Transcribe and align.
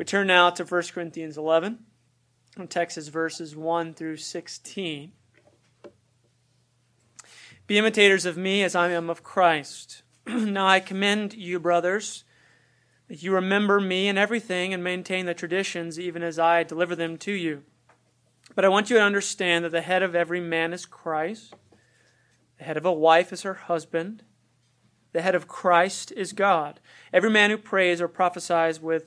We 0.00 0.06
turn 0.06 0.28
now 0.28 0.48
to 0.48 0.64
1 0.64 0.82
Corinthians 0.94 1.36
11. 1.36 1.78
The 2.56 2.64
text 2.64 2.96
is 2.96 3.08
verses 3.08 3.54
1 3.54 3.92
through 3.92 4.16
16. 4.16 5.12
Be 7.66 7.78
imitators 7.78 8.24
of 8.24 8.38
me 8.38 8.62
as 8.62 8.74
I 8.74 8.92
am 8.92 9.10
of 9.10 9.22
Christ. 9.22 10.00
now 10.26 10.66
I 10.66 10.80
commend 10.80 11.34
you, 11.34 11.60
brothers, 11.60 12.24
that 13.08 13.22
you 13.22 13.34
remember 13.34 13.78
me 13.78 14.08
in 14.08 14.16
everything 14.16 14.72
and 14.72 14.82
maintain 14.82 15.26
the 15.26 15.34
traditions 15.34 16.00
even 16.00 16.22
as 16.22 16.38
I 16.38 16.62
deliver 16.62 16.96
them 16.96 17.18
to 17.18 17.32
you. 17.32 17.64
But 18.54 18.64
I 18.64 18.68
want 18.68 18.88
you 18.88 18.96
to 18.96 19.02
understand 19.02 19.66
that 19.66 19.72
the 19.72 19.82
head 19.82 20.02
of 20.02 20.14
every 20.14 20.40
man 20.40 20.72
is 20.72 20.86
Christ, 20.86 21.52
the 22.56 22.64
head 22.64 22.78
of 22.78 22.86
a 22.86 22.92
wife 22.92 23.34
is 23.34 23.42
her 23.42 23.52
husband, 23.52 24.22
the 25.12 25.20
head 25.22 25.34
of 25.34 25.48
Christ 25.48 26.12
is 26.16 26.32
God. 26.32 26.80
Every 27.12 27.30
man 27.30 27.50
who 27.50 27.58
prays 27.58 28.00
or 28.00 28.08
prophesies 28.08 28.80
with 28.80 29.06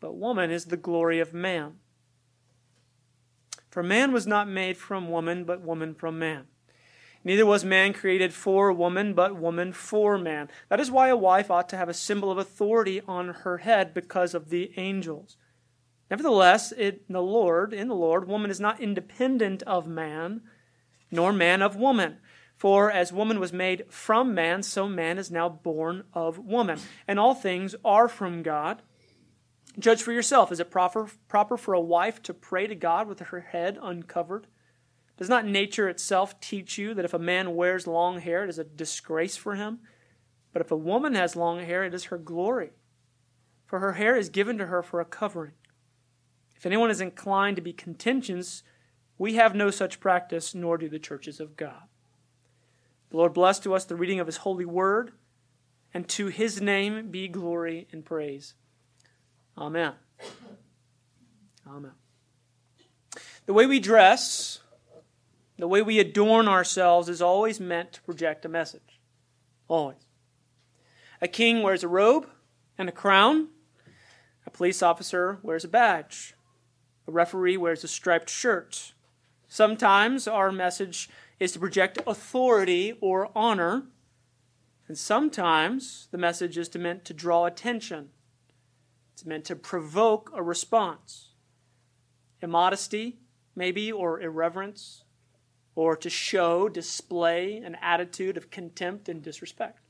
But 0.00 0.16
woman 0.16 0.50
is 0.50 0.66
the 0.66 0.76
glory 0.76 1.20
of 1.20 1.34
man. 1.34 1.74
For 3.70 3.82
man 3.82 4.12
was 4.12 4.26
not 4.26 4.48
made 4.48 4.76
from 4.76 5.10
woman, 5.10 5.44
but 5.44 5.60
woman 5.60 5.94
from 5.94 6.18
man. 6.18 6.46
Neither 7.24 7.44
was 7.44 7.64
man 7.64 7.92
created 7.92 8.32
for 8.32 8.72
woman, 8.72 9.12
but 9.12 9.36
woman 9.36 9.72
for 9.72 10.16
man. 10.16 10.48
That 10.68 10.80
is 10.80 10.90
why 10.90 11.08
a 11.08 11.16
wife 11.16 11.50
ought 11.50 11.68
to 11.70 11.76
have 11.76 11.88
a 11.88 11.94
symbol 11.94 12.30
of 12.30 12.38
authority 12.38 13.02
on 13.06 13.28
her 13.28 13.58
head 13.58 13.92
because 13.92 14.34
of 14.34 14.50
the 14.50 14.72
angels. 14.76 15.36
Nevertheless, 16.10 16.72
in 16.72 17.00
the 17.08 17.20
Lord, 17.20 17.74
in 17.74 17.88
the 17.88 17.94
Lord, 17.94 18.26
woman 18.26 18.50
is 18.50 18.60
not 18.60 18.80
independent 18.80 19.62
of 19.64 19.86
man, 19.86 20.42
nor 21.10 21.32
man 21.32 21.60
of 21.60 21.76
woman. 21.76 22.18
For 22.56 22.90
as 22.90 23.12
woman 23.12 23.38
was 23.38 23.52
made 23.52 23.84
from 23.88 24.34
man, 24.34 24.62
so 24.62 24.88
man 24.88 25.18
is 25.18 25.30
now 25.30 25.48
born 25.48 26.04
of 26.12 26.38
woman. 26.38 26.80
And 27.06 27.18
all 27.18 27.34
things 27.34 27.74
are 27.84 28.08
from 28.08 28.42
God. 28.42 28.82
Judge 29.78 30.02
for 30.02 30.12
yourself. 30.12 30.50
Is 30.50 30.60
it 30.60 30.70
proper, 30.70 31.08
proper 31.28 31.56
for 31.56 31.72
a 31.74 31.80
wife 31.80 32.22
to 32.24 32.34
pray 32.34 32.66
to 32.66 32.74
God 32.74 33.06
with 33.06 33.20
her 33.20 33.40
head 33.40 33.78
uncovered? 33.80 34.46
Does 35.16 35.28
not 35.28 35.46
nature 35.46 35.88
itself 35.88 36.40
teach 36.40 36.78
you 36.78 36.94
that 36.94 37.04
if 37.04 37.14
a 37.14 37.18
man 37.18 37.54
wears 37.54 37.86
long 37.86 38.20
hair, 38.20 38.44
it 38.44 38.50
is 38.50 38.58
a 38.58 38.64
disgrace 38.64 39.36
for 39.36 39.54
him? 39.54 39.80
But 40.52 40.62
if 40.62 40.70
a 40.70 40.76
woman 40.76 41.14
has 41.14 41.36
long 41.36 41.60
hair, 41.60 41.84
it 41.84 41.94
is 41.94 42.04
her 42.04 42.18
glory. 42.18 42.70
For 43.66 43.80
her 43.80 43.94
hair 43.94 44.16
is 44.16 44.28
given 44.28 44.58
to 44.58 44.66
her 44.66 44.82
for 44.82 45.00
a 45.00 45.04
covering. 45.04 45.52
If 46.56 46.66
anyone 46.66 46.90
is 46.90 47.00
inclined 47.00 47.56
to 47.56 47.62
be 47.62 47.72
contentious, 47.72 48.62
we 49.18 49.34
have 49.34 49.54
no 49.54 49.70
such 49.70 50.00
practice, 50.00 50.54
nor 50.54 50.78
do 50.78 50.88
the 50.88 50.98
churches 50.98 51.38
of 51.38 51.56
God. 51.56 51.82
The 53.10 53.16
Lord 53.16 53.34
bless 53.34 53.58
to 53.60 53.74
us 53.74 53.84
the 53.84 53.96
reading 53.96 54.20
of 54.20 54.26
his 54.26 54.38
holy 54.38 54.64
word, 54.64 55.12
and 55.94 56.08
to 56.08 56.26
his 56.26 56.60
name 56.60 57.10
be 57.10 57.28
glory 57.28 57.88
and 57.92 58.04
praise. 58.04 58.54
Amen. 59.58 59.92
Amen. 61.66 61.92
The 63.46 63.52
way 63.52 63.66
we 63.66 63.80
dress 63.80 64.60
the 65.58 65.66
way 65.66 65.82
we 65.82 65.98
adorn 65.98 66.46
ourselves 66.46 67.08
is 67.08 67.20
always 67.20 67.58
meant 67.58 67.92
to 67.94 68.02
project 68.02 68.44
a 68.44 68.48
message. 68.48 69.00
Always. 69.66 70.06
A 71.20 71.26
king 71.26 71.62
wears 71.62 71.82
a 71.82 71.88
robe 71.88 72.28
and 72.78 72.88
a 72.88 72.92
crown. 72.92 73.48
A 74.46 74.50
police 74.50 74.82
officer 74.82 75.40
wears 75.42 75.64
a 75.64 75.68
badge. 75.68 76.34
A 77.08 77.10
referee 77.10 77.56
wears 77.56 77.82
a 77.82 77.88
striped 77.88 78.30
shirt. 78.30 78.92
Sometimes 79.48 80.28
our 80.28 80.52
message 80.52 81.10
is 81.40 81.52
to 81.52 81.58
project 81.58 81.98
authority 82.06 82.96
or 83.00 83.30
honor. 83.34 83.86
And 84.86 84.96
sometimes 84.96 86.06
the 86.12 86.18
message 86.18 86.56
is 86.56 86.68
to 86.70 86.78
meant 86.78 87.04
to 87.06 87.14
draw 87.14 87.46
attention. 87.46 88.10
It's 89.18 89.26
meant 89.26 89.46
to 89.46 89.56
provoke 89.56 90.30
a 90.32 90.44
response. 90.44 91.30
Immodesty, 92.40 93.18
maybe, 93.56 93.90
or 93.90 94.20
irreverence, 94.20 95.02
or 95.74 95.96
to 95.96 96.08
show, 96.08 96.68
display 96.68 97.56
an 97.56 97.76
attitude 97.82 98.36
of 98.36 98.52
contempt 98.52 99.08
and 99.08 99.20
disrespect. 99.20 99.80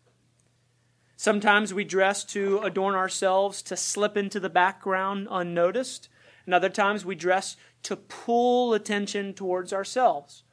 Sometimes 1.19 1.75
we 1.75 1.85
dress 1.85 2.25
to 2.25 2.61
adorn 2.61 2.95
ourselves 2.95 3.61
to 3.65 3.77
slip 3.77 4.17
into 4.17 4.41
the 4.41 4.49
background 4.49 5.29
unnoticed, 5.31 6.09
and 6.47 6.55
other 6.55 6.71
times 6.71 7.05
we 7.05 7.15
dress 7.15 7.59
to 7.83 7.97
pull 7.97 8.73
attention 8.73 9.35
towards 9.35 9.75
ourselves. 9.75 10.45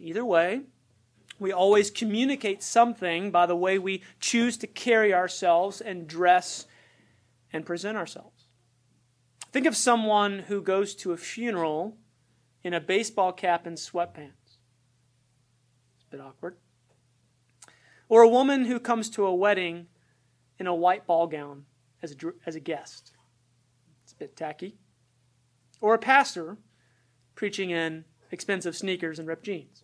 Either 0.00 0.24
way, 0.24 0.62
we 1.38 1.52
always 1.52 1.90
communicate 1.90 2.62
something 2.62 3.30
by 3.30 3.44
the 3.44 3.54
way 3.54 3.78
we 3.78 4.02
choose 4.18 4.56
to 4.56 4.66
carry 4.66 5.12
ourselves 5.12 5.82
and 5.82 6.08
dress 6.08 6.66
and 7.52 7.66
present 7.66 7.96
ourselves. 7.96 8.46
Think 9.52 9.66
of 9.66 9.76
someone 9.76 10.40
who 10.40 10.62
goes 10.62 10.94
to 10.96 11.12
a 11.12 11.16
funeral 11.16 11.96
in 12.62 12.74
a 12.74 12.80
baseball 12.80 13.32
cap 13.32 13.66
and 13.66 13.76
sweatpants 13.76 14.58
It's 15.94 16.04
a 16.04 16.10
bit 16.10 16.20
awkward. 16.20 16.56
Or 18.08 18.22
a 18.22 18.28
woman 18.28 18.64
who 18.64 18.80
comes 18.80 19.08
to 19.10 19.26
a 19.26 19.34
wedding 19.34 19.86
in 20.58 20.66
a 20.66 20.74
white 20.74 21.06
ball 21.06 21.26
gown 21.26 21.64
as 22.02 22.12
a, 22.12 22.16
as 22.46 22.56
a 22.56 22.60
guest. 22.60 23.12
It's 24.02 24.12
a 24.12 24.16
bit 24.16 24.36
tacky. 24.36 24.76
Or 25.80 25.94
a 25.94 25.98
pastor 25.98 26.58
preaching 27.34 27.70
in 27.70 28.04
expensive 28.30 28.76
sneakers 28.76 29.18
and 29.18 29.28
ripped 29.28 29.44
jeans. 29.44 29.82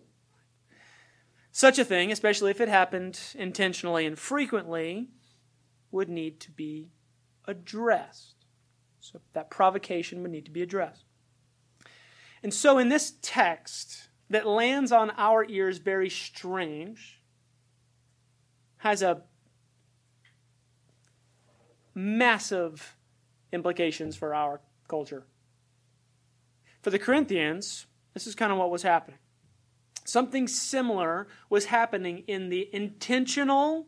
Such 1.52 1.78
a 1.78 1.84
thing, 1.84 2.10
especially 2.10 2.50
if 2.50 2.60
it 2.60 2.68
happened 2.68 3.20
intentionally 3.34 4.06
and 4.06 4.18
frequently, 4.18 5.08
would 5.92 6.08
need 6.08 6.40
to 6.40 6.50
be 6.50 6.88
addressed. 7.46 8.46
So 9.00 9.20
that 9.32 9.50
provocation 9.50 10.22
would 10.22 10.30
need 10.30 10.46
to 10.46 10.50
be 10.50 10.62
addressed. 10.62 11.04
And 12.42 12.52
so 12.52 12.78
in 12.78 12.88
this 12.88 13.14
text, 13.22 14.08
that 14.30 14.46
lands 14.46 14.92
on 14.92 15.10
our 15.16 15.44
ears 15.48 15.78
very 15.78 16.10
strange 16.10 17.20
has 18.78 19.02
a 19.02 19.22
massive 21.94 22.96
implications 23.52 24.16
for 24.16 24.34
our 24.34 24.60
culture. 24.88 25.24
For 26.82 26.90
the 26.90 26.98
Corinthians, 26.98 27.86
this 28.12 28.26
is 28.26 28.34
kind 28.34 28.52
of 28.52 28.58
what 28.58 28.70
was 28.70 28.82
happening. 28.82 29.18
Something 30.04 30.46
similar 30.46 31.28
was 31.48 31.66
happening 31.66 32.24
in 32.26 32.50
the 32.50 32.68
intentional 32.74 33.86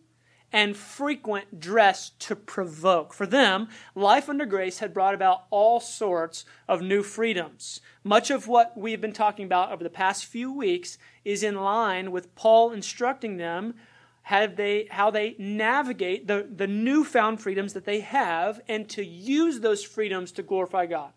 and 0.56 0.75
frequent 0.75 1.61
dress 1.61 2.12
to 2.19 2.34
provoke. 2.34 3.12
For 3.12 3.27
them, 3.27 3.69
life 3.94 4.27
under 4.31 4.47
grace 4.47 4.78
had 4.78 4.94
brought 4.94 5.12
about 5.12 5.44
all 5.50 5.81
sorts 5.81 6.47
of 6.67 6.81
new 6.81 7.03
freedoms. 7.03 7.83
Much 8.03 8.31
of 8.31 8.49
what 8.49 8.75
we've 8.75 9.03
been 9.03 9.12
talking 9.12 9.45
about 9.45 9.71
over 9.71 9.84
the 9.84 9.91
past 9.91 10.25
few 10.25 10.50
weeks 10.50 10.97
is 11.27 11.43
in 11.43 11.56
line 11.56 12.11
with 12.11 12.34
Paul 12.34 12.72
instructing 12.72 13.37
them 13.37 13.75
how 14.22 14.47
they, 14.47 14.89
how 14.91 15.11
they 15.11 15.37
navigate 15.39 16.27
the, 16.27 16.49
the 16.50 16.66
newfound 16.66 17.39
freedoms 17.43 17.75
that 17.75 17.84
they 17.84 18.00
have 18.00 18.62
and 18.66 18.89
to 18.89 19.05
use 19.05 19.61
those 19.61 19.84
freedoms 19.84 20.33
to 20.33 20.43
glorify 20.43 20.87
God. 20.87 21.12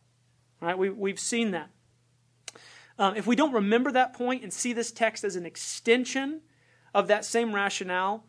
All 0.61 0.67
right, 0.67 0.78
we, 0.78 0.89
we've 0.89 1.17
seen 1.17 1.52
that. 1.52 1.69
Um, 2.97 3.16
if 3.16 3.25
we 3.25 3.37
don't 3.37 3.53
remember 3.53 3.93
that 3.93 4.11
point 4.11 4.43
and 4.43 4.52
see 4.52 4.73
this 4.73 4.91
text 4.91 5.23
as 5.23 5.37
an 5.37 5.46
extension 5.46 6.41
of 6.93 7.08
that 7.08 7.23
same 7.23 7.55
rationale, 7.55 8.25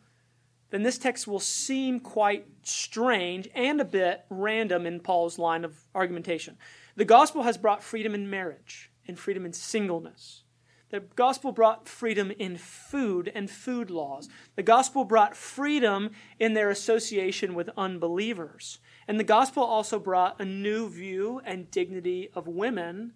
then 0.70 0.82
this 0.82 0.98
text 0.98 1.26
will 1.26 1.40
seem 1.40 2.00
quite 2.00 2.46
strange 2.62 3.48
and 3.54 3.80
a 3.80 3.84
bit 3.84 4.24
random 4.30 4.86
in 4.86 5.00
Paul's 5.00 5.38
line 5.38 5.64
of 5.64 5.76
argumentation. 5.94 6.56
The 6.96 7.04
gospel 7.04 7.42
has 7.42 7.58
brought 7.58 7.82
freedom 7.82 8.14
in 8.14 8.30
marriage 8.30 8.90
and 9.06 9.18
freedom 9.18 9.44
in 9.44 9.52
singleness. 9.52 10.44
The 10.90 11.00
gospel 11.00 11.52
brought 11.52 11.88
freedom 11.88 12.32
in 12.32 12.56
food 12.56 13.30
and 13.32 13.48
food 13.48 13.90
laws. 13.90 14.28
The 14.56 14.62
gospel 14.64 15.04
brought 15.04 15.36
freedom 15.36 16.10
in 16.40 16.54
their 16.54 16.68
association 16.68 17.54
with 17.54 17.70
unbelievers. 17.76 18.80
And 19.06 19.18
the 19.18 19.24
gospel 19.24 19.62
also 19.62 20.00
brought 20.00 20.40
a 20.40 20.44
new 20.44 20.88
view 20.88 21.40
and 21.44 21.70
dignity 21.70 22.30
of 22.34 22.48
women 22.48 23.12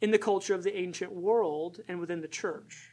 in 0.00 0.10
the 0.10 0.18
culture 0.18 0.54
of 0.54 0.62
the 0.62 0.76
ancient 0.76 1.12
world 1.12 1.80
and 1.88 2.00
within 2.00 2.22
the 2.22 2.28
church. 2.28 2.90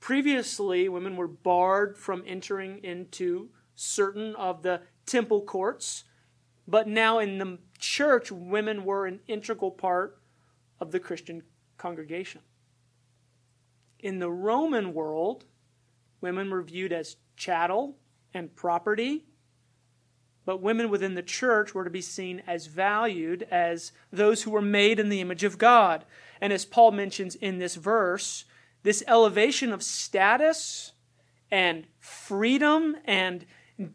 Previously, 0.00 0.88
women 0.88 1.16
were 1.16 1.28
barred 1.28 1.96
from 1.96 2.24
entering 2.26 2.82
into 2.82 3.50
certain 3.74 4.34
of 4.36 4.62
the 4.62 4.80
temple 5.06 5.42
courts, 5.42 6.04
but 6.66 6.88
now 6.88 7.18
in 7.18 7.38
the 7.38 7.58
church, 7.78 8.32
women 8.32 8.84
were 8.84 9.06
an 9.06 9.20
integral 9.28 9.70
part 9.70 10.20
of 10.80 10.90
the 10.90 11.00
Christian 11.00 11.42
congregation. 11.76 12.40
In 13.98 14.18
the 14.18 14.30
Roman 14.30 14.94
world, 14.94 15.44
women 16.22 16.50
were 16.50 16.62
viewed 16.62 16.92
as 16.92 17.16
chattel 17.36 17.98
and 18.32 18.54
property, 18.56 19.26
but 20.46 20.62
women 20.62 20.88
within 20.88 21.14
the 21.14 21.22
church 21.22 21.74
were 21.74 21.84
to 21.84 21.90
be 21.90 22.00
seen 22.00 22.42
as 22.46 22.66
valued 22.66 23.46
as 23.50 23.92
those 24.10 24.42
who 24.42 24.50
were 24.50 24.62
made 24.62 24.98
in 24.98 25.10
the 25.10 25.20
image 25.20 25.44
of 25.44 25.58
God. 25.58 26.06
And 26.40 26.52
as 26.52 26.64
Paul 26.64 26.92
mentions 26.92 27.34
in 27.34 27.58
this 27.58 27.74
verse, 27.74 28.46
this 28.82 29.02
elevation 29.06 29.72
of 29.72 29.82
status 29.82 30.92
and 31.50 31.86
freedom 31.98 32.96
and 33.04 33.46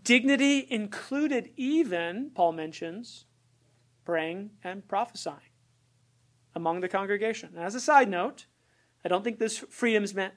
dignity 0.03 0.65
included 0.69 1.51
even, 1.55 2.31
Paul 2.33 2.53
mentions, 2.53 3.25
praying 4.03 4.51
and 4.63 4.87
prophesying 4.87 5.51
among 6.53 6.79
the 6.79 6.87
congregation. 6.87 7.51
And 7.55 7.63
as 7.63 7.75
a 7.75 7.79
side 7.79 8.09
note, 8.09 8.45
I 9.03 9.09
don't 9.09 9.23
think 9.23 9.39
this 9.39 9.57
freedoms 9.57 10.13
meant 10.13 10.33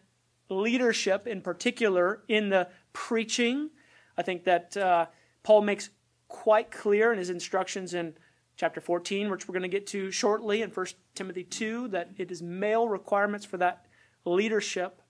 leadership 0.49 1.27
in 1.27 1.41
particular 1.41 2.23
in 2.29 2.49
the 2.49 2.69
preaching. 2.93 3.71
I 4.17 4.23
think 4.23 4.45
that 4.45 4.77
uh, 4.77 5.06
Paul 5.43 5.62
makes 5.62 5.91
quite 6.29 6.71
clear 6.71 7.12
in 7.12 7.19
his 7.19 7.31
instructions 7.31 7.95
in 7.95 8.15
chapter 8.56 8.81
14, 8.81 9.31
which 9.31 9.47
we're 9.47 9.53
going 9.53 9.62
to 9.62 9.69
get 9.69 9.87
to 9.89 10.11
shortly, 10.11 10.62
in 10.62 10.71
1 10.71 10.87
Timothy 11.15 11.45
2, 11.45 11.89
that 11.89 12.11
it 12.17 12.31
is 12.31 12.43
male 12.43 12.89
requirements 12.89 13.47
for 13.47 13.56
that 13.59 13.87
leadership. 14.25 15.00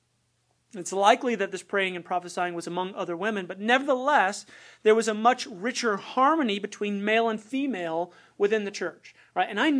It's 0.74 0.92
likely 0.92 1.34
that 1.34 1.50
this 1.50 1.62
praying 1.62 1.96
and 1.96 2.04
prophesying 2.04 2.54
was 2.54 2.66
among 2.66 2.94
other 2.94 3.16
women, 3.16 3.46
but 3.46 3.58
nevertheless, 3.58 4.44
there 4.82 4.94
was 4.94 5.08
a 5.08 5.14
much 5.14 5.46
richer 5.46 5.96
harmony 5.96 6.58
between 6.58 7.04
male 7.04 7.28
and 7.28 7.40
female 7.40 8.12
within 8.36 8.64
the 8.64 8.70
church. 8.70 9.14
Right? 9.34 9.48
And 9.48 9.58
I, 9.58 9.70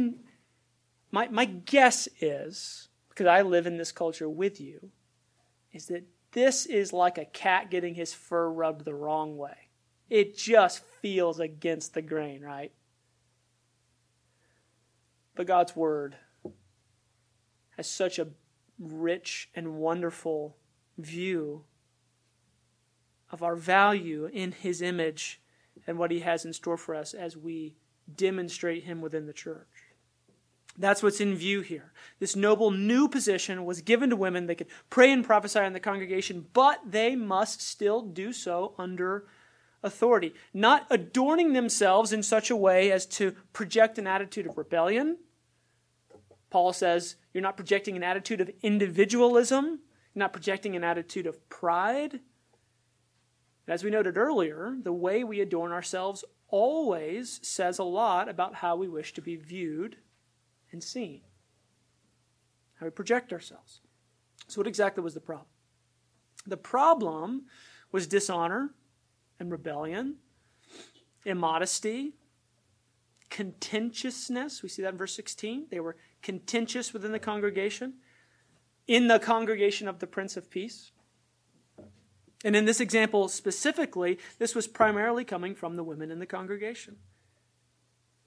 my, 1.10 1.28
my 1.28 1.44
guess 1.44 2.08
is, 2.20 2.88
because 3.10 3.26
I 3.26 3.42
live 3.42 3.66
in 3.66 3.76
this 3.76 3.92
culture 3.92 4.28
with 4.28 4.60
you, 4.60 4.90
is 5.72 5.86
that 5.86 6.04
this 6.32 6.64
is 6.66 6.92
like 6.92 7.19
a 7.19 7.24
cat 7.24 7.70
getting 7.70 7.94
his 7.94 8.14
fur 8.14 8.48
rubbed 8.48 8.84
the 8.84 8.94
wrong 8.94 9.36
way. 9.36 9.69
It 10.08 10.36
just 10.36 10.82
feels 11.02 11.38
against 11.38 11.92
the 11.92 12.02
grain, 12.02 12.40
right? 12.40 12.72
But 15.34 15.46
God's 15.46 15.76
Word 15.76 16.16
has 17.76 17.90
such 17.90 18.19
a 18.19 18.28
rich 18.78 19.48
and 19.54 19.76
wonderful 19.76 20.56
view 20.96 21.64
of 23.30 23.42
our 23.42 23.56
value 23.56 24.28
in 24.32 24.52
His 24.52 24.80
image 24.82 25.40
and 25.86 25.98
what 25.98 26.10
He 26.10 26.20
has 26.20 26.44
in 26.44 26.52
store 26.52 26.76
for 26.76 26.94
us 26.94 27.14
as 27.14 27.36
we 27.36 27.75
demonstrate 28.14 28.84
Him 28.84 29.00
within 29.00 29.26
the 29.26 29.32
church. 29.32 29.66
That's 30.78 31.02
what's 31.02 31.20
in 31.20 31.34
view 31.34 31.60
here. 31.60 31.92
This 32.20 32.36
noble 32.36 32.70
new 32.70 33.08
position 33.08 33.64
was 33.64 33.80
given 33.80 34.10
to 34.10 34.16
women. 34.16 34.46
They 34.46 34.54
could 34.54 34.69
pray 34.90 35.10
and 35.12 35.24
prophesy 35.24 35.60
in 35.60 35.72
the 35.72 35.81
congregation, 35.81 36.46
but 36.52 36.81
they 36.88 37.16
must 37.16 37.60
still 37.60 38.02
do 38.02 38.32
so 38.32 38.74
under 38.78 39.26
authority, 39.82 40.34
not 40.54 40.86
adorning 40.88 41.52
themselves 41.52 42.12
in 42.12 42.22
such 42.22 42.50
a 42.50 42.56
way 42.56 42.92
as 42.92 43.06
to 43.06 43.32
project 43.52 43.98
an 43.98 44.06
attitude 44.06 44.46
of 44.46 44.56
rebellion. 44.56 45.19
Paul 46.50 46.72
says 46.72 47.16
you're 47.32 47.42
not 47.42 47.56
projecting 47.56 47.96
an 47.96 48.02
attitude 48.02 48.40
of 48.40 48.50
individualism, 48.62 49.64
you're 50.14 50.20
not 50.20 50.32
projecting 50.32 50.76
an 50.76 50.84
attitude 50.84 51.26
of 51.26 51.48
pride. 51.48 52.20
As 53.66 53.84
we 53.84 53.90
noted 53.90 54.16
earlier, 54.16 54.76
the 54.82 54.92
way 54.92 55.22
we 55.22 55.40
adorn 55.40 55.72
ourselves 55.72 56.24
always 56.48 57.38
says 57.42 57.78
a 57.78 57.84
lot 57.84 58.28
about 58.28 58.56
how 58.56 58.76
we 58.76 58.88
wish 58.88 59.12
to 59.12 59.20
be 59.20 59.36
viewed 59.36 59.96
and 60.72 60.82
seen, 60.82 61.20
how 62.80 62.86
we 62.86 62.90
project 62.90 63.32
ourselves. 63.32 63.80
So, 64.46 64.60
what 64.60 64.66
exactly 64.66 65.02
was 65.02 65.12
the 65.12 65.20
problem? 65.20 65.48
The 66.46 66.56
problem 66.56 67.44
was 67.92 68.06
dishonor 68.06 68.70
and 69.38 69.50
rebellion, 69.52 70.16
immodesty, 71.26 72.14
contentiousness. 73.28 74.62
We 74.62 74.70
see 74.70 74.82
that 74.82 74.92
in 74.92 74.98
verse 74.98 75.14
16. 75.14 75.66
They 75.70 75.80
were 75.80 75.96
contentious 76.23 76.93
within 76.93 77.12
the 77.12 77.19
congregation, 77.19 77.94
in 78.87 79.09
the 79.09 79.19
congregation 79.19 79.88
of 79.88 79.99
the 79.99 80.06
Prince 80.06 80.37
of 80.37 80.50
Peace. 80.50 80.93
And 82.44 82.55
in 82.55 82.65
this 82.65 82.81
example 82.81 83.29
specifically, 83.29 84.19
this 84.38 84.55
was 84.55 84.67
primarily 84.67 85.25
coming 85.25 85.55
from 85.55 85.76
the 85.76 85.85
women 85.85 86.11
in 86.11 86.19
the 86.19 86.26
congregation. 86.26 86.97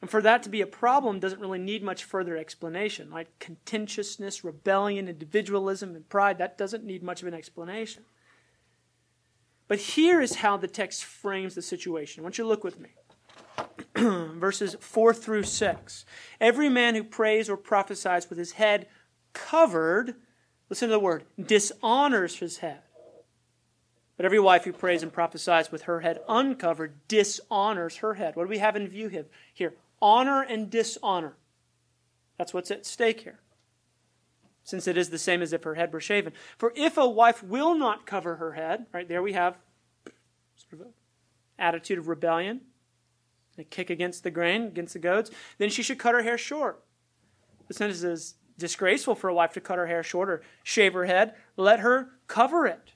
And 0.01 0.09
for 0.09 0.21
that 0.21 0.41
to 0.43 0.49
be 0.49 0.61
a 0.61 0.67
problem 0.67 1.19
doesn't 1.19 1.39
really 1.39 1.59
need 1.59 1.83
much 1.83 2.03
further 2.03 2.35
explanation. 2.35 3.11
Like 3.11 3.39
contentiousness, 3.39 4.43
rebellion, 4.43 5.07
individualism, 5.07 5.95
and 5.95 6.09
pride, 6.09 6.39
that 6.39 6.57
doesn't 6.57 6.83
need 6.83 7.03
much 7.03 7.21
of 7.21 7.27
an 7.27 7.35
explanation. 7.35 8.03
But 9.67 9.79
here 9.79 10.19
is 10.19 10.37
how 10.37 10.57
the 10.57 10.67
text 10.67 11.05
frames 11.05 11.55
the 11.55 11.61
situation. 11.61 12.21
I 12.21 12.23
want 12.23 12.37
you 12.37 12.43
to 12.43 12.47
look 12.49 12.63
with 12.63 12.79
me. 12.79 12.89
Verses 14.39 14.75
4 14.79 15.13
through 15.13 15.43
6. 15.43 16.05
Every 16.39 16.69
man 16.69 16.95
who 16.95 17.03
prays 17.03 17.49
or 17.49 17.57
prophesies 17.57 18.29
with 18.29 18.39
his 18.39 18.53
head 18.53 18.87
covered, 19.33 20.15
listen 20.69 20.89
to 20.89 20.93
the 20.93 20.99
word, 20.99 21.23
dishonors 21.41 22.37
his 22.37 22.57
head. 22.57 22.81
But 24.17 24.25
every 24.25 24.39
wife 24.39 24.65
who 24.65 24.73
prays 24.73 25.03
and 25.03 25.11
prophesies 25.11 25.71
with 25.71 25.83
her 25.83 26.01
head 26.01 26.19
uncovered 26.29 27.07
dishonors 27.07 27.97
her 27.97 28.15
head. 28.15 28.35
What 28.35 28.43
do 28.43 28.49
we 28.49 28.59
have 28.59 28.75
in 28.75 28.87
view 28.87 29.25
here? 29.53 29.73
Honor 30.01 30.41
and 30.41 30.69
dishonor. 30.69 31.35
That's 32.37 32.53
what's 32.53 32.71
at 32.71 32.85
stake 32.85 33.21
here 33.21 33.39
since 34.63 34.87
it 34.87 34.97
is 34.97 35.09
the 35.09 35.17
same 35.17 35.41
as 35.41 35.53
if 35.53 35.63
her 35.63 35.75
head 35.75 35.91
were 35.91 35.99
shaven. 35.99 36.33
For 36.57 36.71
if 36.75 36.97
a 36.97 37.07
wife 37.07 37.43
will 37.43 37.75
not 37.75 38.05
cover 38.05 38.35
her 38.35 38.53
head, 38.53 38.85
right 38.93 39.07
there 39.07 39.21
we 39.21 39.33
have 39.33 39.57
sort 40.55 40.73
of 40.73 40.87
an 40.87 40.93
attitude 41.57 41.97
of 41.97 42.07
rebellion, 42.07 42.61
a 43.57 43.63
kick 43.63 43.89
against 43.89 44.23
the 44.23 44.31
grain, 44.31 44.63
against 44.63 44.93
the 44.93 44.99
goads, 44.99 45.31
then 45.57 45.69
she 45.69 45.83
should 45.83 45.99
cut 45.99 46.15
her 46.15 46.23
hair 46.23 46.37
short. 46.37 46.83
The 47.67 47.73
sentence 47.73 48.03
is 48.03 48.35
disgraceful 48.57 49.15
for 49.15 49.29
a 49.29 49.33
wife 49.33 49.53
to 49.53 49.61
cut 49.61 49.77
her 49.77 49.87
hair 49.87 50.03
short 50.03 50.29
or 50.29 50.41
shave 50.63 50.93
her 50.93 51.05
head, 51.05 51.35
let 51.57 51.79
her 51.79 52.11
cover 52.27 52.65
it. 52.65 52.93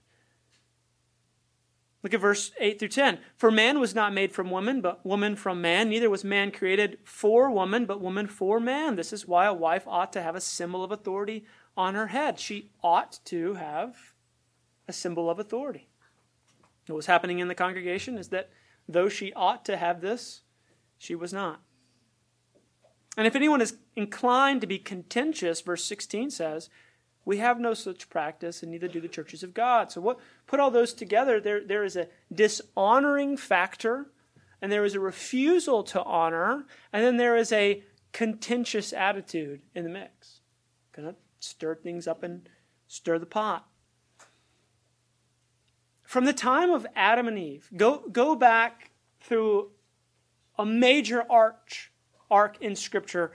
Look 2.06 2.14
at 2.14 2.22
verse 2.22 2.52
8 2.60 2.78
through 2.78 2.90
10. 2.90 3.18
For 3.36 3.50
man 3.50 3.80
was 3.80 3.96
not 3.96 4.14
made 4.14 4.32
from 4.32 4.52
woman, 4.52 4.80
but 4.80 5.04
woman 5.04 5.36
from 5.36 5.60
man. 5.60 5.90
Neither 5.90 6.08
was 6.08 6.24
man 6.24 6.52
created 6.52 7.00
for 7.04 7.50
woman, 7.50 7.86
but 7.86 8.00
woman 8.00 8.28
for 8.28 8.60
man. 8.60 8.96
This 8.96 9.12
is 9.12 9.28
why 9.28 9.48
a 9.48 9.54
wife 9.54 9.88
ought 9.88 10.14
to 10.14 10.22
have 10.22 10.36
a 10.36 10.42
symbol 10.42 10.84
of 10.84 10.92
authority 10.92 11.46
on 11.76 11.96
her 11.96 12.08
head. 12.08 12.40
She 12.40 12.70
ought 12.84 13.20
to 13.26 13.56
have 13.56 14.14
a 14.88 14.94
symbol 14.94 15.32
of 15.32 15.40
authority. 15.40 15.88
What 16.86 16.96
was 16.96 17.08
happening 17.08 17.40
in 17.40 17.48
the 17.48 17.56
congregation 17.56 18.20
is 18.20 18.30
that 18.30 18.52
though 18.88 19.10
she 19.10 19.34
ought 19.34 19.66
to 19.66 19.76
have 19.76 20.02
this, 20.02 20.42
she 20.98 21.16
was 21.16 21.34
not. 21.34 21.62
And 23.18 23.26
if 23.26 23.36
anyone 23.36 23.62
is 23.62 23.78
inclined 23.96 24.62
to 24.62 24.68
be 24.68 24.78
contentious, 24.78 25.62
verse 25.62 25.86
16 25.86 26.32
says, 26.32 26.70
we 27.26 27.38
have 27.38 27.60
no 27.60 27.74
such 27.74 28.10
practice, 28.10 28.62
and 28.62 28.72
neither 28.72 28.88
do 28.88 29.02
the 29.02 29.08
churches 29.08 29.42
of 29.42 29.56
God. 29.56 29.92
So, 29.92 30.00
what 30.00 30.20
put 30.46 30.60
all 30.60 30.70
those 30.70 30.94
together? 30.94 31.42
There, 31.42 31.66
there 31.66 31.84
is 31.84 31.96
a 31.96 32.08
dishonoring 32.32 33.36
factor, 33.36 34.12
and 34.62 34.72
there 34.72 34.86
is 34.86 34.94
a 34.94 35.00
refusal 35.00 35.84
to 35.86 36.04
honor, 36.04 36.66
and 36.94 37.04
then 37.04 37.18
there 37.18 37.36
is 37.36 37.52
a 37.52 37.84
contentious 38.12 38.94
attitude 38.94 39.62
in 39.74 39.84
the 39.84 39.90
mix. 39.90 40.42
Gonna 40.96 41.16
stir 41.40 41.76
things 41.76 42.08
up 42.08 42.22
and 42.22 42.48
stir 42.88 43.18
the 43.18 43.26
pot. 43.26 43.68
From 46.04 46.26
the 46.26 46.34
time 46.34 46.70
of 46.70 46.86
Adam 46.96 47.28
and 47.28 47.40
Eve, 47.40 47.70
go, 47.76 48.08
go 48.12 48.36
back 48.36 48.92
through 49.20 49.72
a 50.58 50.66
major 50.66 51.24
arch 51.30 51.92
arc 52.30 52.62
in 52.62 52.76
Scripture 52.76 53.32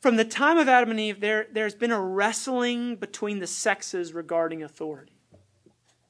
from 0.00 0.16
the 0.16 0.24
time 0.24 0.58
of 0.58 0.68
Adam 0.68 0.90
and 0.90 1.00
Eve, 1.00 1.20
there, 1.20 1.46
there's 1.52 1.74
been 1.74 1.90
a 1.90 2.00
wrestling 2.00 2.96
between 2.96 3.40
the 3.40 3.46
sexes 3.46 4.12
regarding 4.12 4.62
authority. 4.62 5.17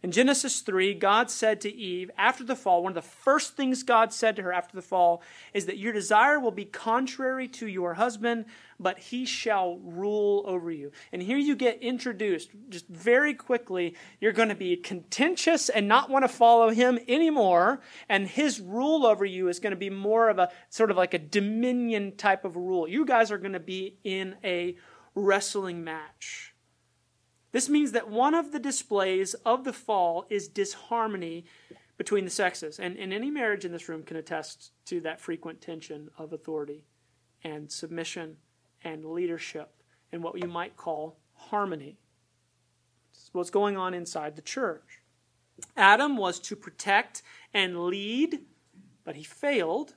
In 0.00 0.12
Genesis 0.12 0.60
3, 0.60 0.94
God 0.94 1.28
said 1.28 1.60
to 1.62 1.74
Eve 1.74 2.08
after 2.16 2.44
the 2.44 2.54
fall, 2.54 2.84
one 2.84 2.92
of 2.92 2.94
the 2.94 3.02
first 3.02 3.56
things 3.56 3.82
God 3.82 4.12
said 4.12 4.36
to 4.36 4.42
her 4.42 4.52
after 4.52 4.76
the 4.76 4.82
fall 4.82 5.22
is 5.52 5.66
that 5.66 5.78
your 5.78 5.92
desire 5.92 6.38
will 6.38 6.52
be 6.52 6.64
contrary 6.64 7.48
to 7.48 7.66
your 7.66 7.94
husband, 7.94 8.44
but 8.78 9.00
he 9.00 9.26
shall 9.26 9.78
rule 9.78 10.44
over 10.46 10.70
you. 10.70 10.92
And 11.12 11.20
here 11.20 11.36
you 11.36 11.56
get 11.56 11.82
introduced 11.82 12.50
just 12.68 12.86
very 12.86 13.34
quickly. 13.34 13.96
You're 14.20 14.30
going 14.30 14.50
to 14.50 14.54
be 14.54 14.76
contentious 14.76 15.68
and 15.68 15.88
not 15.88 16.10
want 16.10 16.22
to 16.24 16.28
follow 16.28 16.70
him 16.70 17.00
anymore. 17.08 17.80
And 18.08 18.28
his 18.28 18.60
rule 18.60 19.04
over 19.04 19.24
you 19.24 19.48
is 19.48 19.58
going 19.58 19.72
to 19.72 19.76
be 19.76 19.90
more 19.90 20.28
of 20.28 20.38
a 20.38 20.50
sort 20.68 20.92
of 20.92 20.96
like 20.96 21.12
a 21.12 21.18
dominion 21.18 22.12
type 22.16 22.44
of 22.44 22.54
rule. 22.54 22.86
You 22.86 23.04
guys 23.04 23.32
are 23.32 23.38
going 23.38 23.52
to 23.54 23.58
be 23.58 23.96
in 24.04 24.36
a 24.44 24.76
wrestling 25.16 25.82
match. 25.82 26.54
This 27.52 27.68
means 27.68 27.92
that 27.92 28.10
one 28.10 28.34
of 28.34 28.52
the 28.52 28.58
displays 28.58 29.34
of 29.34 29.64
the 29.64 29.72
fall 29.72 30.26
is 30.28 30.48
disharmony 30.48 31.44
between 31.96 32.24
the 32.24 32.30
sexes. 32.30 32.78
And, 32.78 32.96
and 32.96 33.12
any 33.12 33.30
marriage 33.30 33.64
in 33.64 33.72
this 33.72 33.88
room 33.88 34.02
can 34.02 34.16
attest 34.16 34.72
to 34.86 35.00
that 35.00 35.20
frequent 35.20 35.60
tension 35.60 36.10
of 36.18 36.32
authority 36.32 36.84
and 37.42 37.70
submission 37.70 38.36
and 38.84 39.04
leadership 39.04 39.70
and 40.12 40.22
what 40.22 40.38
you 40.38 40.48
might 40.48 40.76
call 40.76 41.18
harmony. 41.34 41.98
It's 43.10 43.30
what's 43.32 43.50
going 43.50 43.76
on 43.76 43.94
inside 43.94 44.36
the 44.36 44.42
church. 44.42 45.00
Adam 45.76 46.16
was 46.16 46.38
to 46.38 46.54
protect 46.54 47.22
and 47.52 47.86
lead, 47.86 48.40
but 49.04 49.16
he 49.16 49.24
failed. 49.24 49.94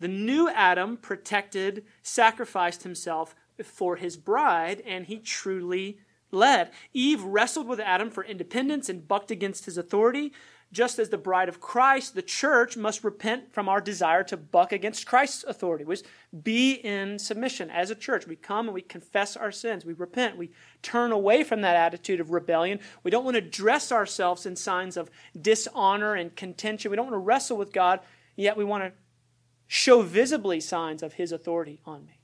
The 0.00 0.08
new 0.08 0.48
Adam 0.48 0.96
protected, 0.96 1.84
sacrificed 2.02 2.82
himself 2.82 3.34
for 3.62 3.96
his 3.96 4.16
bride, 4.16 4.82
and 4.86 5.06
he 5.06 5.18
truly 5.18 5.98
led. 6.30 6.70
Eve 6.92 7.22
wrestled 7.22 7.66
with 7.66 7.80
Adam 7.80 8.10
for 8.10 8.24
independence 8.24 8.88
and 8.88 9.06
bucked 9.06 9.30
against 9.30 9.64
his 9.64 9.78
authority. 9.78 10.32
Just 10.72 11.00
as 11.00 11.08
the 11.08 11.18
bride 11.18 11.48
of 11.48 11.60
Christ, 11.60 12.14
the 12.14 12.22
church 12.22 12.76
must 12.76 13.02
repent 13.02 13.52
from 13.52 13.68
our 13.68 13.80
desire 13.80 14.22
to 14.24 14.36
buck 14.36 14.70
against 14.70 15.04
Christ's 15.04 15.42
authority. 15.42 15.84
We 15.84 15.96
be 16.44 16.74
in 16.74 17.18
submission 17.18 17.70
as 17.70 17.90
a 17.90 17.96
church. 17.96 18.28
We 18.28 18.36
come 18.36 18.66
and 18.66 18.74
we 18.74 18.82
confess 18.82 19.36
our 19.36 19.50
sins. 19.50 19.84
We 19.84 19.94
repent. 19.94 20.36
We 20.36 20.52
turn 20.80 21.10
away 21.10 21.42
from 21.42 21.62
that 21.62 21.74
attitude 21.74 22.20
of 22.20 22.30
rebellion. 22.30 22.78
We 23.02 23.10
don't 23.10 23.24
want 23.24 23.34
to 23.34 23.40
dress 23.40 23.90
ourselves 23.90 24.46
in 24.46 24.54
signs 24.54 24.96
of 24.96 25.10
dishonor 25.40 26.14
and 26.14 26.36
contention. 26.36 26.92
We 26.92 26.96
don't 26.96 27.06
want 27.06 27.14
to 27.14 27.18
wrestle 27.18 27.56
with 27.56 27.72
God, 27.72 27.98
yet 28.36 28.56
we 28.56 28.62
want 28.64 28.84
to 28.84 28.92
show 29.66 30.02
visibly 30.02 30.60
signs 30.60 31.02
of 31.02 31.14
his 31.14 31.32
authority 31.32 31.80
on 31.84 32.06
me. 32.06 32.19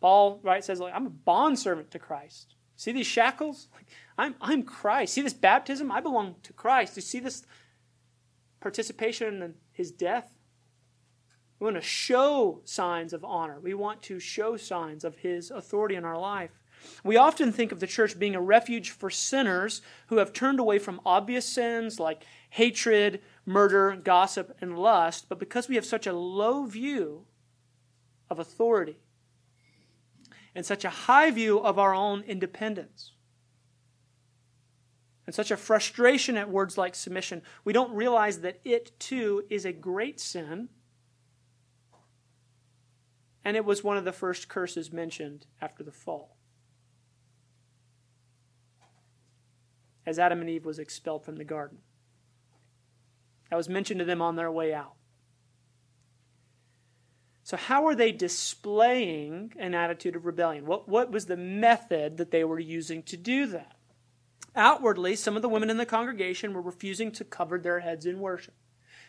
Paul 0.00 0.40
right 0.42 0.64
says, 0.64 0.80
like, 0.80 0.94
I'm 0.94 1.06
a 1.06 1.10
bondservant 1.10 1.90
to 1.92 1.98
Christ. 1.98 2.54
See 2.76 2.92
these 2.92 3.06
shackles? 3.06 3.68
Like, 3.76 3.86
I'm, 4.18 4.34
I'm 4.42 4.62
Christ. 4.64 5.14
See 5.14 5.22
this 5.22 5.32
baptism? 5.32 5.90
I 5.90 6.00
belong 6.00 6.34
to 6.42 6.52
Christ. 6.52 6.94
You 6.94 7.00
see 7.00 7.20
this 7.20 7.42
participation 8.60 9.42
in 9.42 9.54
his 9.72 9.90
death? 9.90 10.30
We 11.58 11.64
want 11.64 11.76
to 11.76 11.82
show 11.82 12.60
signs 12.64 13.14
of 13.14 13.24
honor. 13.24 13.60
We 13.60 13.72
want 13.72 14.02
to 14.02 14.20
show 14.20 14.58
signs 14.58 15.04
of 15.04 15.16
his 15.16 15.50
authority 15.50 15.94
in 15.94 16.04
our 16.04 16.18
life. 16.18 16.50
We 17.04 17.16
often 17.16 17.52
think 17.52 17.72
of 17.72 17.80
the 17.80 17.86
church 17.86 18.18
being 18.18 18.34
a 18.34 18.40
refuge 18.40 18.90
for 18.90 19.10
sinners 19.10 19.82
who 20.06 20.16
have 20.16 20.32
turned 20.32 20.60
away 20.60 20.78
from 20.78 21.00
obvious 21.04 21.46
sins 21.46 22.00
like 22.00 22.24
hatred, 22.50 23.20
murder, 23.44 23.96
gossip, 24.02 24.56
and 24.60 24.78
lust, 24.78 25.26
but 25.28 25.38
because 25.38 25.68
we 25.68 25.74
have 25.76 25.84
such 25.84 26.06
a 26.06 26.12
low 26.12 26.64
view 26.64 27.26
of 28.28 28.38
authority, 28.38 28.98
and 30.54 30.66
such 30.66 30.84
a 30.84 30.90
high 30.90 31.30
view 31.30 31.58
of 31.58 31.78
our 31.78 31.94
own 31.94 32.22
independence. 32.22 33.12
And 35.26 35.34
such 35.34 35.50
a 35.50 35.56
frustration 35.56 36.36
at 36.36 36.50
words 36.50 36.76
like 36.76 36.94
submission, 36.94 37.42
we 37.64 37.72
don't 37.72 37.94
realize 37.94 38.40
that 38.40 38.60
it 38.64 38.98
too 38.98 39.44
is 39.48 39.64
a 39.64 39.72
great 39.72 40.18
sin. 40.18 40.68
And 43.44 43.56
it 43.56 43.64
was 43.64 43.84
one 43.84 43.96
of 43.96 44.04
the 44.04 44.12
first 44.12 44.48
curses 44.48 44.92
mentioned 44.92 45.46
after 45.62 45.84
the 45.84 45.92
fall. 45.92 46.36
As 50.04 50.18
Adam 50.18 50.40
and 50.40 50.50
Eve 50.50 50.64
was 50.64 50.78
expelled 50.78 51.24
from 51.24 51.36
the 51.36 51.44
garden. 51.44 51.78
That 53.50 53.56
was 53.56 53.68
mentioned 53.68 54.00
to 54.00 54.04
them 54.04 54.20
on 54.20 54.36
their 54.36 54.50
way 54.50 54.74
out. 54.74 54.94
So, 57.50 57.56
how 57.56 57.88
are 57.88 57.96
they 57.96 58.12
displaying 58.12 59.54
an 59.58 59.74
attitude 59.74 60.14
of 60.14 60.24
rebellion? 60.24 60.66
What, 60.66 60.88
what 60.88 61.10
was 61.10 61.26
the 61.26 61.36
method 61.36 62.18
that 62.18 62.30
they 62.30 62.44
were 62.44 62.60
using 62.60 63.02
to 63.02 63.16
do 63.16 63.46
that? 63.46 63.74
Outwardly, 64.54 65.16
some 65.16 65.34
of 65.34 65.42
the 65.42 65.48
women 65.48 65.68
in 65.68 65.76
the 65.76 65.84
congregation 65.84 66.54
were 66.54 66.62
refusing 66.62 67.10
to 67.10 67.24
cover 67.24 67.58
their 67.58 67.80
heads 67.80 68.06
in 68.06 68.20
worship. 68.20 68.54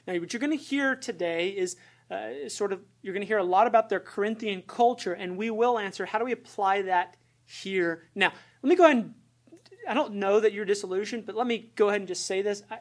Now, 0.07 0.15
what 0.17 0.33
you're 0.33 0.39
going 0.39 0.57
to 0.57 0.63
hear 0.63 0.95
today 0.95 1.50
is 1.50 1.75
uh, 2.10 2.50
sort 2.50 2.74
of, 2.74 2.81
you're 3.03 3.13
going 3.13 3.21
to 3.21 3.27
hear 3.27 3.38
a 3.38 3.43
lot 3.43 3.67
about 3.67 3.89
their 3.89 4.00
Corinthian 4.00 4.63
culture, 4.63 5.13
and 5.13 5.38
we 5.38 5.51
will 5.51 5.77
answer 5.77 6.07
how 6.07 6.17
do 6.17 6.25
we 6.25 6.31
apply 6.31 6.81
that 6.81 7.17
here. 7.45 8.10
Now, 8.15 8.33
let 8.63 8.69
me 8.71 8.75
go 8.75 8.86
ahead 8.86 8.98
and, 8.98 9.13
I 9.88 9.93
don't 9.93 10.15
know 10.15 10.39
that 10.39 10.51
you're 10.51 10.65
disillusioned, 10.65 11.27
but 11.27 11.36
let 11.36 11.45
me 11.45 11.69
go 11.75 11.89
ahead 11.89 12.01
and 12.01 12.07
just 12.07 12.25
say 12.25 12.41
this. 12.41 12.63
I, 12.71 12.79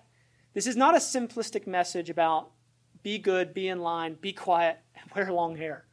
this 0.55 0.67
is 0.67 0.75
not 0.75 0.95
a 0.95 1.00
simplistic 1.00 1.67
message 1.67 2.09
about 2.09 2.50
be 3.02 3.19
good, 3.19 3.55
be 3.55 3.69
in 3.69 3.81
line, 3.81 4.17
be 4.21 4.33
quiet, 4.33 4.79
and 5.02 5.12
wear 5.14 5.33
long 5.33 5.57
hair. 5.57 5.87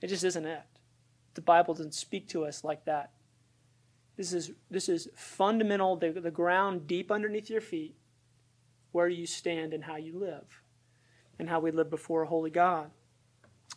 It 0.00 0.08
just 0.08 0.24
isn't 0.24 0.46
it. 0.46 0.62
The 1.34 1.40
Bible 1.40 1.74
doesn't 1.74 1.94
speak 1.94 2.28
to 2.28 2.44
us 2.44 2.64
like 2.64 2.84
that. 2.86 3.12
This 4.16 4.32
is, 4.32 4.52
this 4.70 4.88
is 4.88 5.08
fundamental, 5.14 5.96
the, 5.96 6.10
the 6.10 6.30
ground 6.30 6.86
deep 6.86 7.10
underneath 7.10 7.48
your 7.48 7.60
feet, 7.60 7.96
where 8.92 9.08
you 9.08 9.26
stand 9.26 9.72
and 9.72 9.84
how 9.84 9.96
you 9.96 10.18
live, 10.18 10.62
and 11.38 11.48
how 11.48 11.60
we 11.60 11.70
live 11.70 11.88
before 11.88 12.22
a 12.22 12.26
holy 12.26 12.50
God. 12.50 12.90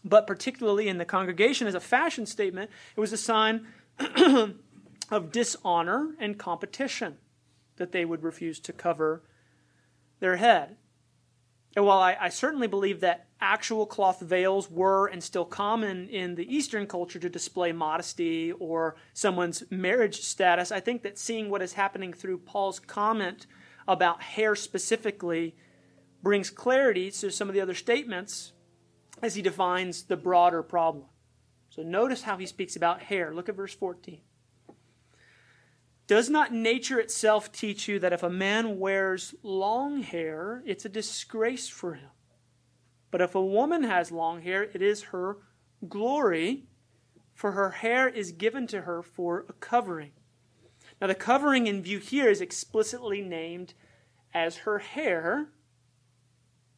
But 0.04 0.28
particularly 0.28 0.90
in 0.90 0.98
the 0.98 1.06
congregation, 1.06 1.68
as 1.68 1.76
a 1.76 1.80
fashion 1.80 2.26
statement, 2.26 2.72
it 2.96 3.00
was 3.00 3.14
a 3.14 3.18
sign 3.18 3.68
of 5.12 5.32
dishonor 5.32 6.16
and 6.20 6.38
competition 6.38 7.18
that 7.78 7.92
they 7.92 8.04
would 8.04 8.24
refuse 8.24 8.60
to 8.62 8.74
cover 8.74 9.24
their 10.20 10.38
head. 10.38 10.76
And 11.76 11.86
while 11.86 12.00
I, 12.00 12.16
I, 12.20 12.30
certainly 12.30 12.68
believe 12.68 13.00
that 13.00 13.28
actual 13.42 13.88
cloth 13.88 14.20
veils 14.20 14.70
were 14.70 15.08
and 15.08 15.24
still 15.24 15.46
common 15.46 16.08
in 16.10 16.36
the 16.36 16.56
Eastern 16.56 16.86
culture 16.86 17.18
to 17.18 17.30
display 17.30 17.72
modesty 17.72 18.52
or 18.52 18.96
someone's 19.14 19.64
marriage 19.72 20.22
status, 20.22 20.72
I 20.72 20.80
think 20.80 21.02
that 21.02 21.18
seeing 21.18 21.50
what 21.50 21.64
is 21.64 21.74
happening 21.74 22.14
through 22.14 22.40
Paul's 22.40 22.80
comment 22.80 23.48
about 23.88 24.22
hair 24.22 24.56
specifically 24.56 25.56
brings 26.22 26.50
clarity 26.50 27.10
to 27.12 27.32
some 27.32 27.50
of 27.50 27.56
the 27.56 27.62
other 27.62 27.74
statements 27.74 28.54
as 29.22 29.36
he 29.36 29.42
defines 29.42 30.04
the 30.04 30.18
broader 30.18 30.62
problem. 30.62 31.06
So 31.70 31.82
notice 31.82 32.22
how 32.22 32.38
he 32.38 32.46
speaks 32.46 32.76
about 32.76 33.02
hair. 33.02 33.34
Look 33.34 33.50
at 33.50 33.56
verse 33.56 33.74
14. 33.74 34.22
Does 36.06 36.30
not 36.30 36.54
nature 36.54 37.00
itself 37.00 37.52
teach 37.52 37.88
you 37.88 37.98
that 38.00 38.14
if 38.14 38.24
a 38.24 38.30
man 38.30 38.78
wears 38.78 39.34
long 39.42 40.02
hair, 40.02 40.62
it's 40.66 40.86
a 40.86 40.90
disgrace 40.90 41.70
for 41.70 41.94
him? 41.94 42.10
But 43.10 43.22
if 43.22 43.36
a 43.36 43.46
woman 43.46 43.84
has 43.84 44.12
long 44.12 44.42
hair, 44.42 44.64
it 44.64 44.82
is 44.82 45.04
her 45.04 45.38
glory, 45.88 46.66
for 47.34 47.52
her 47.52 47.70
hair 47.70 48.10
is 48.10 48.32
given 48.32 48.68
to 48.68 48.82
her 48.82 49.02
for 49.02 49.46
a 49.48 49.54
covering. 49.54 50.12
Now, 51.00 51.08
the 51.08 51.16
covering 51.16 51.68
in 51.68 51.82
view 51.82 52.00
here 52.00 52.30
is 52.30 52.42
explicitly 52.42 53.22
named 53.22 53.74
as 54.34 54.58
her 54.58 54.80
hair 54.80 55.50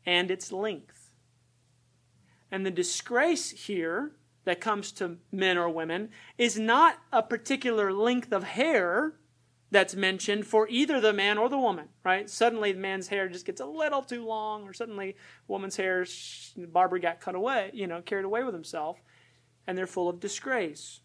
and 0.06 0.30
its 0.30 0.52
length. 0.52 1.12
And 2.52 2.66
the 2.66 2.72
disgrace 2.72 3.52
here 3.52 4.12
that 4.46 4.62
comes 4.62 4.92
to 4.94 5.18
men 5.32 5.58
or 5.58 5.70
women 5.70 6.10
is 6.38 6.58
not 6.58 6.98
a 7.12 7.22
particular 7.22 7.92
length 7.92 8.32
of 8.32 8.44
hair 8.44 9.16
that's 9.72 9.96
mentioned 9.96 10.46
for 10.46 10.68
either 10.70 11.02
the 11.02 11.12
man 11.12 11.38
or 11.38 11.50
the 11.50 11.58
woman, 11.58 11.90
right? 12.04 12.30
Suddenly 12.30 12.72
the 12.72 12.80
man's 12.80 13.08
hair 13.08 13.28
just 13.28 13.46
gets 13.46 13.60
a 13.60 13.66
little 13.66 14.04
too 14.04 14.24
long, 14.24 14.64
or 14.64 14.74
suddenly 14.74 15.16
woman's 15.48 15.76
hair, 15.76 16.06
barber 16.56 17.00
got 17.00 17.20
cut 17.20 17.36
away, 17.36 17.72
you 17.74 17.88
know, 17.88 18.02
carried 18.02 18.26
away 18.26 18.44
with 18.44 18.54
himself, 18.54 19.02
and 19.68 19.78
they're 19.78 19.88
full 19.88 20.08
of 20.08 20.20
disgrace. 20.20 21.02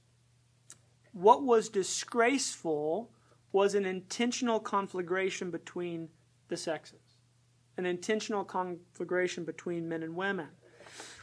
What 1.12 1.42
was 1.42 1.68
disgraceful 1.70 3.10
was 3.50 3.74
an 3.74 3.86
intentional 3.86 4.60
conflagration 4.60 5.50
between 5.50 6.10
the 6.48 6.56
sexes, 6.56 7.16
an 7.76 7.86
intentional 7.86 8.44
conflagration 8.44 9.44
between 9.44 9.88
men 9.88 10.02
and 10.02 10.14
women 10.14 10.48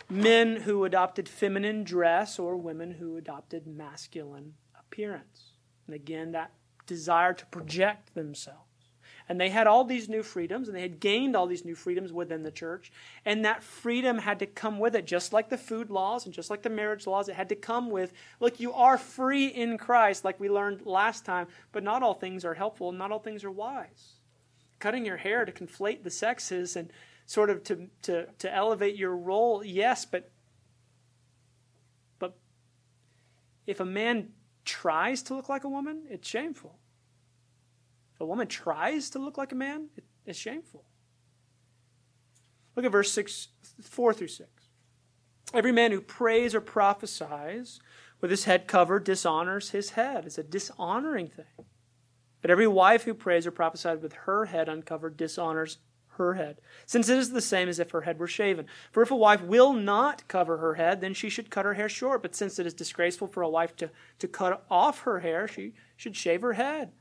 men 0.10 0.58
who 0.58 0.86
adopted 0.86 1.28
feminine 1.28 1.84
dress 1.84 2.40
or 2.40 2.56
women 2.56 2.92
who 2.92 3.18
adopted 3.18 3.68
masculine 3.68 4.54
appearance. 4.80 5.52
And 5.86 5.96
again, 5.96 6.32
that 6.32 6.52
desire 6.86 7.34
to 7.34 7.46
project 7.48 8.14
themselves. 8.16 8.62
And 9.30 9.42
they 9.42 9.50
had 9.50 9.68
all 9.68 9.84
these 9.84 10.08
new 10.08 10.24
freedoms, 10.24 10.68
and 10.68 10.78
they 10.78 10.82
had 10.82 11.02
gained 11.02 11.36
all 11.36 11.48
these 11.48 11.66
new 11.66 11.76
freedoms 11.76 12.14
within 12.14 12.44
the 12.44 12.52
church. 12.52 12.92
And 13.26 13.44
that 13.44 13.62
freedom 13.62 14.20
had 14.20 14.40
to 14.40 14.46
come 14.46 14.80
with 14.80 14.96
it, 14.96 15.06
just 15.06 15.34
like 15.34 15.50
the 15.50 15.58
food 15.58 15.90
laws 15.90 16.26
and 16.26 16.34
just 16.34 16.50
like 16.50 16.62
the 16.62 16.70
marriage 16.70 17.06
laws. 17.06 17.28
It 17.28 17.36
had 17.36 17.50
to 17.50 17.56
come 17.56 17.90
with 17.90 18.14
look, 18.40 18.60
you 18.62 18.72
are 18.72 18.98
free 18.98 19.48
in 19.48 19.78
Christ, 19.78 20.24
like 20.24 20.40
we 20.40 20.50
learned 20.50 20.86
last 20.86 21.26
time, 21.26 21.48
but 21.74 21.84
not 21.84 22.04
all 22.04 22.14
things 22.14 22.46
are 22.46 22.54
helpful, 22.54 22.90
and 22.90 22.98
not 22.98 23.12
all 23.12 23.20
things 23.20 23.44
are 23.44 23.52
wise. 23.52 24.14
Cutting 24.80 25.06
your 25.06 25.18
hair 25.18 25.44
to 25.44 25.52
conflate 25.52 26.04
the 26.04 26.12
sexes 26.12 26.78
and 26.78 26.92
sort 27.28 27.50
of 27.50 27.64
to, 27.66 27.88
to, 28.02 28.26
to 28.40 28.54
elevate 28.54 28.96
your 28.96 29.16
role, 29.16 29.64
yes, 29.64 30.06
but 30.06 30.32
but 32.18 32.36
if 33.68 33.80
a 33.80 33.86
man 33.86 34.30
tries 34.66 35.22
to 35.24 35.36
look 35.36 35.50
like 35.50 35.64
a 35.64 35.70
woman, 35.70 36.04
it's 36.10 36.28
shameful. 36.28 36.80
If 38.16 38.22
a 38.22 38.26
woman 38.26 38.48
tries 38.48 39.12
to 39.12 39.20
look 39.20 39.38
like 39.38 39.52
a 39.52 39.56
man, 39.56 39.90
it, 39.96 40.06
it's 40.26 40.40
shameful. 40.40 40.84
Look 42.76 42.86
at 42.86 42.92
verse 42.92 43.12
6, 43.12 43.50
4 43.82 44.14
through 44.14 44.28
6. 44.28 44.50
Every 45.54 45.72
man 45.72 45.92
who 45.92 46.02
prays 46.02 46.56
or 46.56 46.62
prophesies 46.62 47.80
with 48.22 48.32
his 48.32 48.46
head 48.46 48.68
covered 48.68 49.04
dishonors 49.04 49.72
his 49.72 49.92
head. 49.92 50.26
It's 50.26 50.38
a 50.38 50.44
dishonoring 50.44 51.28
thing. 51.28 51.66
But 52.42 52.52
every 52.52 52.68
wife 52.68 53.04
who 53.04 53.14
prays 53.14 53.48
or 53.48 53.52
prophesies 53.52 54.02
with 54.02 54.14
her 54.14 54.46
head 54.46 54.70
uncovered 54.70 55.18
dishonors 55.18 55.80
her 56.18 56.36
head, 56.36 56.62
since 56.86 57.10
it 57.10 57.18
is 57.18 57.32
the 57.32 57.42
same 57.42 57.70
as 57.70 57.80
if 57.80 57.92
her 57.92 58.02
head 58.02 58.20
were 58.20 58.28
shaven. 58.28 58.66
For 58.92 59.02
if 59.02 59.12
a 59.12 59.16
wife 59.16 59.42
will 59.42 59.74
not 59.74 60.28
cover 60.28 60.58
her 60.58 60.76
head, 60.76 61.02
then 61.02 61.14
she 61.14 61.30
should 61.30 61.50
cut 61.50 61.66
her 61.66 61.74
hair 61.74 61.90
short. 61.90 62.22
But 62.22 62.36
since 62.36 62.60
it 62.60 62.68
is 62.68 62.74
disgraceful 62.74 63.28
for 63.28 63.42
a 63.42 63.50
wife 63.50 63.76
to, 63.78 63.90
to 64.20 64.28
cut 64.28 64.66
off 64.70 65.02
her 65.02 65.20
hair, 65.20 65.48
she 65.48 65.74
should 65.96 66.16
shave 66.16 66.42
her 66.42 66.54
head. 66.54 66.92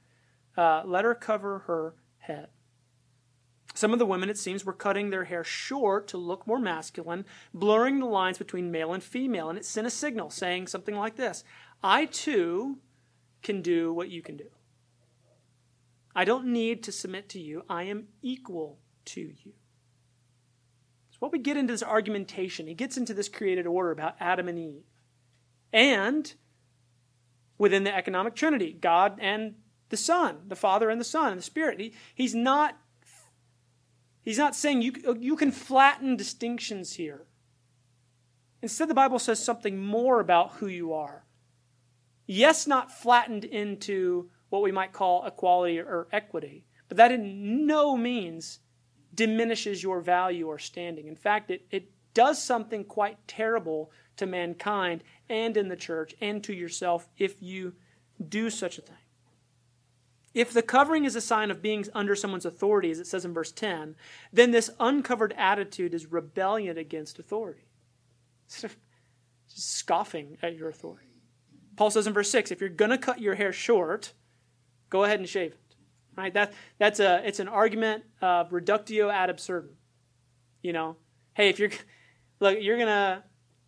Uh, 0.57 0.83
let 0.85 1.05
her 1.05 1.15
cover 1.15 1.61
her 1.67 1.95
head. 2.19 2.49
Some 3.75 3.93
of 3.93 3.99
the 3.99 4.07
women, 4.07 4.31
it 4.31 4.39
seems, 4.39 4.65
were 4.65 4.73
cutting 4.73 5.11
their 5.11 5.25
hair 5.25 5.45
short 5.45 6.09
to 6.09 6.17
look 6.17 6.47
more 6.47 6.59
masculine, 6.59 7.27
blurring 7.53 7.99
the 7.99 8.07
lines 8.07 8.39
between 8.39 8.71
male 8.71 8.95
and 8.95 9.03
female, 9.03 9.51
and 9.51 9.59
it 9.59 9.67
sent 9.67 9.87
a 9.87 9.91
signal 9.91 10.31
saying 10.31 10.67
something 10.67 10.95
like 10.95 11.17
this 11.17 11.45
I 11.83 12.07
too 12.07 12.79
can 13.43 13.61
do 13.61 13.93
what 13.93 14.09
you 14.09 14.23
can 14.23 14.39
do. 14.39 14.49
I 16.15 16.25
don't 16.25 16.47
need 16.47 16.83
to 16.85 16.93
submit 16.93 17.29
to 17.31 17.39
you. 17.39 17.65
I 17.69 17.83
am 17.83 18.09
equal 18.23 18.79
to 19.07 19.21
you. 19.21 19.53
So, 21.11 21.17
what 21.21 21.33
we 21.33 21.39
get 21.39 21.57
into 21.57 21.73
this 21.73 21.83
argumentation, 21.83 22.67
he 22.67 22.75
gets 22.75 22.97
into 22.97 23.15
this 23.15 23.29
created 23.29 23.67
order 23.67 23.91
about 23.91 24.17
Adam 24.21 24.49
and 24.49 24.59
Eve. 24.59 24.85
And 25.73 26.33
within 27.59 27.85
the 27.85 27.95
economic 27.95 28.35
trinity, 28.35 28.77
God 28.79 29.19
and 29.21 29.55
the 29.89 29.97
Son, 29.97 30.39
the 30.49 30.57
Father 30.57 30.91
and 30.91 31.01
the 31.01 31.05
Son 31.05 31.33
and 31.33 31.39
the 31.39 31.45
Spirit. 31.45 31.81
He, 31.81 31.95
he's 32.15 32.35
not 32.35 32.77
He's 34.27 34.39
not 34.39 34.57
saying 34.57 34.83
you, 34.83 34.93
you 35.21 35.37
can 35.37 35.53
flatten 35.53 36.17
distinctions 36.17 36.95
here. 36.95 37.27
Instead, 38.61 38.89
the 38.89 38.95
Bible 38.95 39.21
says 39.21 39.43
something 39.43 39.79
more 39.79 40.19
about 40.19 40.55
who 40.55 40.67
you 40.67 40.93
are. 40.93 41.25
Yes, 42.27 42.67
not 42.67 42.91
flattened 42.91 43.45
into 43.45 44.29
what 44.49 44.63
we 44.63 44.73
might 44.73 44.93
call 44.93 45.25
equality 45.25 45.79
or 45.79 46.09
equity, 46.11 46.65
but 46.89 46.97
that 46.97 47.13
in 47.13 47.69
no 47.69 47.97
means 47.97 48.59
diminishes 49.17 49.83
your 49.83 50.01
value 50.01 50.47
or 50.47 50.59
standing. 50.59 51.09
In 51.09 51.17
fact, 51.17 51.51
it, 51.51 51.67
it 51.71 51.91
does 52.15 52.43
something 52.43 52.85
quite 52.85 53.19
terrible 53.27 53.91
to 54.17 54.27
mankind 54.27 55.03
and 55.29 55.57
in 55.57 55.69
the 55.69 55.77
church 55.77 56.15
and 56.21 56.43
to 56.45 56.55
yourself 56.55 57.09
if 57.19 57.43
you 57.43 57.75
do 58.29 58.49
such 58.51 58.79
a 58.79 58.83
thing. 58.83 58.97
If 60.33 60.53
the 60.53 60.63
covering 60.63 61.07
is 61.07 61.17
a 61.17 61.21
sign 61.21 61.51
of 61.51 61.63
being 61.63 61.87
under 61.95 62.15
someone's 62.15 62.45
authority, 62.45 62.91
as 62.91 62.99
it 62.99 63.07
says 63.07 63.25
in 63.25 63.33
verse 63.33 63.53
10, 63.53 63.97
then 64.33 64.51
this 64.51 64.71
uncovered 64.79 65.35
attitude 65.37 65.95
is 65.95 66.13
rebellion 66.13 66.77
against 66.77 67.19
authority. 67.19 67.65
Scoffing 69.49 70.37
at 70.43 70.55
your 70.55 70.69
authority. 70.69 71.07
Paul 71.77 71.91
says 71.91 72.07
in 72.07 72.13
verse 72.13 72.31
6 72.31 72.51
if 72.51 72.61
you're 72.61 72.69
going 72.69 72.91
to 72.91 72.99
cut 72.99 73.21
your 73.21 73.35
hair 73.35 73.53
short, 73.53 74.13
go 74.91 75.05
ahead 75.05 75.21
and 75.21 75.29
shave. 75.29 75.55
Right? 76.17 76.33
That, 76.33 76.55
that's 76.79 77.01
a, 77.01 77.23
it's 77.27 77.41
an 77.41 77.49
argument 77.49 78.05
of 78.23 78.53
reductio 78.53 79.11
ad 79.11 79.31
absurdum. 79.31 79.71
You 80.63 80.73
know, 80.73 80.97
hey, 81.35 81.51
if 81.51 81.59
you're, 81.59 81.71
look, 82.41 82.59
you're 82.61 82.77
going 82.77 82.89
to, 82.89 83.23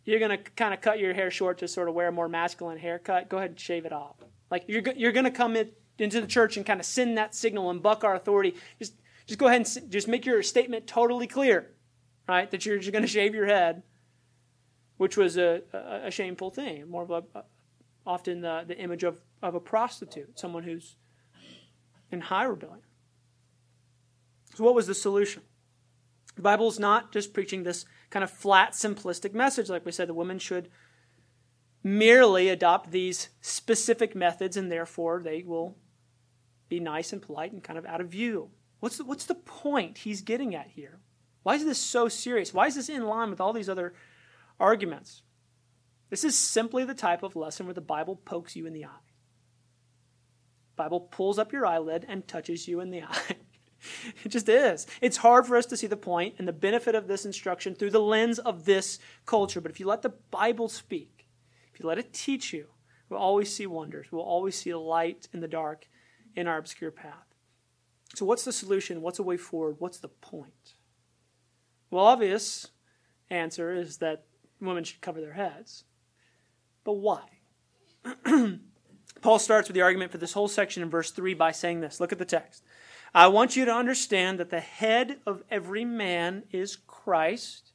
you're 0.04 0.18
going 0.18 0.30
to 0.30 0.38
kind 0.38 0.72
of 0.72 0.80
cut 0.80 0.98
your 0.98 1.12
hair 1.12 1.30
short 1.30 1.58
to 1.58 1.68
sort 1.68 1.88
of 1.88 1.94
wear 1.94 2.08
a 2.08 2.12
more 2.12 2.28
masculine 2.28 2.78
haircut, 2.78 3.28
go 3.28 3.36
ahead 3.36 3.50
and 3.50 3.60
shave 3.60 3.84
it 3.84 3.92
off. 3.92 4.16
Like, 4.50 4.64
you're, 4.66 4.82
you're 4.96 5.12
going 5.12 5.24
to 5.24 5.30
come 5.30 5.54
in, 5.54 5.70
into 5.98 6.20
the 6.20 6.26
church 6.26 6.56
and 6.56 6.64
kind 6.64 6.80
of 6.80 6.86
send 6.86 7.18
that 7.18 7.34
signal 7.34 7.70
and 7.70 7.82
buck 7.82 8.04
our 8.04 8.14
authority. 8.14 8.54
Just, 8.78 8.94
just 9.26 9.38
go 9.38 9.46
ahead 9.46 9.60
and 9.60 9.92
just 9.92 10.08
make 10.08 10.24
your 10.24 10.42
statement 10.42 10.86
totally 10.86 11.26
clear, 11.26 11.74
right? 12.26 12.50
That 12.50 12.64
you're 12.64 12.78
just 12.78 12.92
going 12.92 13.02
to 13.02 13.08
shave 13.08 13.34
your 13.34 13.46
head, 13.46 13.82
which 14.96 15.18
was 15.18 15.36
a, 15.36 15.62
a, 15.74 16.06
a 16.06 16.10
shameful 16.10 16.50
thing. 16.50 16.88
More 16.88 17.02
of 17.02 17.10
a, 17.10 17.44
often 18.06 18.40
the, 18.40 18.64
the 18.66 18.78
image 18.78 19.04
of, 19.04 19.20
of 19.42 19.54
a 19.54 19.60
prostitute, 19.60 20.38
someone 20.38 20.62
who's 20.62 20.96
in 22.10 22.20
high 22.20 22.44
rebellion. 22.44 22.82
So, 24.54 24.64
what 24.64 24.74
was 24.74 24.86
the 24.86 24.94
solution? 24.94 25.42
The 26.36 26.42
Bible 26.42 26.68
is 26.68 26.78
not 26.78 27.12
just 27.12 27.32
preaching 27.32 27.62
this 27.62 27.84
kind 28.10 28.22
of 28.22 28.30
flat, 28.30 28.72
simplistic 28.72 29.34
message. 29.34 29.68
Like 29.68 29.84
we 29.84 29.92
said, 29.92 30.08
the 30.08 30.14
women 30.14 30.38
should 30.38 30.68
merely 31.82 32.48
adopt 32.48 32.90
these 32.90 33.28
specific 33.40 34.14
methods 34.14 34.56
and 34.56 34.70
therefore 34.70 35.20
they 35.22 35.42
will 35.42 35.76
be 36.68 36.80
nice 36.80 37.12
and 37.12 37.22
polite 37.22 37.52
and 37.52 37.62
kind 37.62 37.78
of 37.78 37.86
out 37.86 38.00
of 38.00 38.08
view. 38.08 38.50
What's 38.80 38.98
the, 38.98 39.04
what's 39.04 39.26
the 39.26 39.34
point 39.34 39.98
he's 39.98 40.20
getting 40.20 40.54
at 40.54 40.68
here? 40.68 41.00
Why 41.42 41.54
is 41.54 41.64
this 41.64 41.78
so 41.78 42.08
serious? 42.08 42.54
Why 42.54 42.66
is 42.66 42.74
this 42.74 42.88
in 42.88 43.06
line 43.06 43.30
with 43.30 43.40
all 43.40 43.52
these 43.52 43.68
other 43.68 43.94
arguments? 44.60 45.22
This 46.10 46.24
is 46.24 46.36
simply 46.36 46.84
the 46.84 46.94
type 46.94 47.22
of 47.22 47.36
lesson 47.36 47.66
where 47.66 47.74
the 47.74 47.80
Bible 47.80 48.16
pokes 48.16 48.56
you 48.56 48.66
in 48.66 48.72
the 48.72 48.84
eye. 48.84 49.07
Bible 50.78 51.00
pulls 51.00 51.38
up 51.38 51.52
your 51.52 51.66
eyelid 51.66 52.06
and 52.08 52.26
touches 52.26 52.66
you 52.66 52.80
in 52.80 52.90
the 52.90 53.02
eye. 53.08 53.36
it 54.24 54.30
just 54.30 54.48
is. 54.48 54.86
It's 55.02 55.18
hard 55.18 55.46
for 55.46 55.56
us 55.56 55.66
to 55.66 55.76
see 55.76 55.86
the 55.86 55.96
point 55.96 56.36
and 56.38 56.48
the 56.48 56.52
benefit 56.52 56.94
of 56.94 57.06
this 57.06 57.26
instruction 57.26 57.74
through 57.74 57.90
the 57.90 58.00
lens 58.00 58.38
of 58.38 58.64
this 58.64 58.98
culture. 59.26 59.60
But 59.60 59.70
if 59.70 59.80
you 59.80 59.86
let 59.86 60.02
the 60.02 60.14
Bible 60.30 60.68
speak, 60.68 61.26
if 61.74 61.80
you 61.80 61.86
let 61.86 61.98
it 61.98 62.14
teach 62.14 62.52
you, 62.54 62.68
we'll 63.10 63.20
always 63.20 63.54
see 63.54 63.66
wonders. 63.66 64.06
We'll 64.10 64.22
always 64.22 64.56
see 64.56 64.70
a 64.70 64.78
light 64.78 65.28
in 65.34 65.40
the 65.40 65.48
dark 65.48 65.86
in 66.34 66.46
our 66.46 66.56
obscure 66.56 66.90
path. 66.90 67.34
So, 68.14 68.24
what's 68.24 68.44
the 68.44 68.52
solution? 68.52 69.02
What's 69.02 69.18
a 69.18 69.22
way 69.22 69.36
forward? 69.36 69.76
What's 69.78 69.98
the 69.98 70.08
point? 70.08 70.74
Well, 71.90 72.06
obvious 72.06 72.68
answer 73.28 73.72
is 73.74 73.98
that 73.98 74.24
women 74.60 74.84
should 74.84 75.00
cover 75.00 75.20
their 75.20 75.34
heads. 75.34 75.84
But 76.84 76.94
why? 76.94 77.22
Paul 79.20 79.38
starts 79.38 79.68
with 79.68 79.74
the 79.74 79.82
argument 79.82 80.12
for 80.12 80.18
this 80.18 80.32
whole 80.32 80.48
section 80.48 80.82
in 80.82 80.90
verse 80.90 81.10
3 81.10 81.34
by 81.34 81.52
saying 81.52 81.80
this. 81.80 82.00
Look 82.00 82.12
at 82.12 82.18
the 82.18 82.24
text. 82.24 82.62
I 83.14 83.26
want 83.28 83.56
you 83.56 83.64
to 83.64 83.72
understand 83.74 84.38
that 84.38 84.50
the 84.50 84.60
head 84.60 85.18
of 85.26 85.42
every 85.50 85.84
man 85.84 86.44
is 86.50 86.76
Christ, 86.76 87.72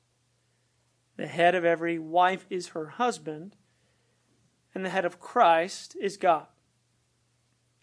the 1.17 1.27
head 1.27 1.56
of 1.56 1.65
every 1.65 1.97
wife 1.97 2.45
is 2.49 2.69
her 2.69 2.88
husband, 2.88 3.56
and 4.75 4.86
the 4.86 4.89
head 4.89 5.06
of 5.06 5.19
Christ 5.19 5.95
is 5.99 6.17
God. 6.17 6.47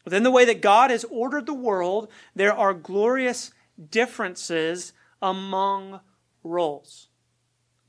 Within 0.04 0.22
the 0.22 0.30
way 0.30 0.44
that 0.44 0.62
God 0.62 0.90
has 0.90 1.04
ordered 1.04 1.46
the 1.46 1.54
world, 1.54 2.08
there 2.34 2.54
are 2.54 2.72
glorious 2.72 3.52
differences 3.90 4.92
among 5.20 6.00
roles. 6.42 7.08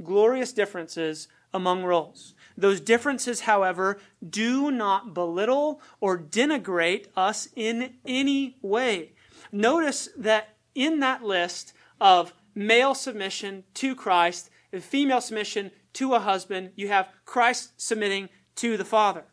Glorious 0.03 0.51
differences 0.51 1.27
among 1.53 1.84
roles. 1.84 2.34
Those 2.58 2.80
differences, 2.80 3.42
however, 3.42 4.00
do 4.28 4.72
not 4.72 5.14
belittle 5.14 5.82
or 6.00 6.18
denigrate 6.18 7.08
us 7.16 7.48
in 7.56 7.96
any 8.06 8.58
way. 8.62 9.14
Notice 9.52 10.10
that 10.18 10.56
in 10.76 11.00
that 11.00 11.24
list 11.24 11.74
of 12.00 12.34
male 12.56 12.94
submission 12.94 13.64
to 13.76 13.96
Christ 13.96 14.50
and 14.72 14.84
female 14.84 15.22
submission 15.22 15.72
to 15.94 16.14
a 16.14 16.20
husband, 16.20 16.72
you 16.76 16.88
have 16.88 17.10
Christ 17.26 17.74
submitting 17.78 18.30
to 18.56 18.78
the 18.78 18.86
Father. 18.86 19.26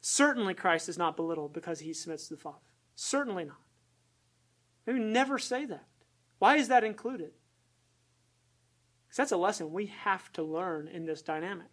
Certainly, 0.00 0.54
Christ 0.54 0.88
is 0.88 0.98
not 0.98 1.16
belittled 1.16 1.52
because 1.52 1.80
he 1.80 1.92
submits 1.92 2.28
to 2.28 2.34
the 2.34 2.40
Father. 2.40 2.58
Certainly 2.94 3.44
not. 3.44 3.60
We 4.86 4.94
never 4.94 5.38
say 5.38 5.64
that. 5.66 5.86
Why 6.38 6.56
is 6.56 6.68
that 6.68 6.82
included? 6.82 7.32
Because 9.12 9.28
that's 9.28 9.32
a 9.32 9.36
lesson 9.36 9.74
we 9.74 9.92
have 10.04 10.32
to 10.32 10.42
learn 10.42 10.88
in 10.88 11.04
this 11.04 11.20
dynamic. 11.20 11.66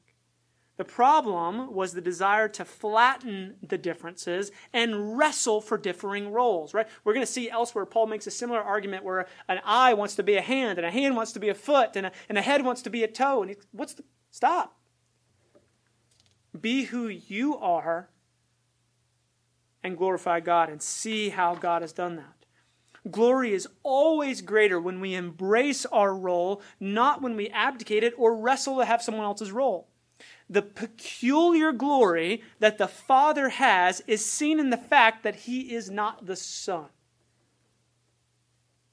The 0.76 0.84
problem 0.84 1.74
was 1.74 1.94
the 1.94 2.02
desire 2.02 2.50
to 2.50 2.66
flatten 2.66 3.56
the 3.66 3.78
differences 3.78 4.52
and 4.74 5.18
wrestle 5.18 5.62
for 5.62 5.78
differing 5.78 6.34
roles, 6.34 6.74
right? 6.74 6.86
We're 7.06 7.14
going 7.14 7.26
to 7.26 7.32
see 7.32 7.50
elsewhere 7.50 7.86
Paul 7.86 8.08
makes 8.08 8.28
a 8.28 8.32
similar 8.32 8.60
argument 8.60 9.06
where 9.06 9.26
an 9.48 9.62
eye 9.64 9.94
wants 9.94 10.16
to 10.16 10.24
be 10.24 10.36
a 10.36 10.42
hand, 10.42 10.80
and 10.80 10.86
a 10.86 10.92
hand 10.92 11.16
wants 11.16 11.32
to 11.32 11.40
be 11.40 11.48
a 11.48 11.54
foot, 11.54 11.96
and 11.96 12.08
a, 12.08 12.12
and 12.28 12.38
a 12.38 12.42
head 12.42 12.66
wants 12.66 12.82
to 12.82 12.90
be 12.90 13.04
a 13.04 13.08
toe. 13.08 13.42
And 13.42 13.52
he, 13.52 13.58
what's 13.72 13.94
the 13.94 14.04
stop? 14.32 14.78
Be 16.60 16.84
who 16.84 17.08
you 17.08 17.58
are 17.58 18.10
and 19.82 19.98
glorify 19.98 20.42
God 20.42 20.70
and 20.70 20.82
see 20.82 21.30
how 21.30 21.56
God 21.56 21.84
has 21.84 21.94
done 21.94 22.18
that. 22.18 22.39
Glory 23.12 23.54
is 23.54 23.68
always 23.84 24.42
greater 24.42 24.80
when 24.80 25.00
we 25.00 25.16
embrace 25.16 25.86
our 25.86 26.14
role, 26.16 26.62
not 26.80 27.22
when 27.22 27.36
we 27.36 27.50
abdicate 27.50 28.04
it 28.04 28.14
or 28.18 28.36
wrestle 28.36 28.78
to 28.78 28.86
have 28.86 29.02
someone 29.02 29.26
else's 29.26 29.52
role. 29.52 29.88
The 30.50 30.62
peculiar 30.62 31.72
glory 31.72 32.42
that 32.60 32.78
the 32.78 32.88
Father 32.88 33.50
has 33.50 34.02
is 34.08 34.26
seen 34.26 34.60
in 34.60 34.70
the 34.70 34.78
fact 34.78 35.24
that 35.24 35.36
he 35.36 35.74
is 35.74 35.90
not 35.90 36.26
the 36.26 36.36
Son. 36.36 36.88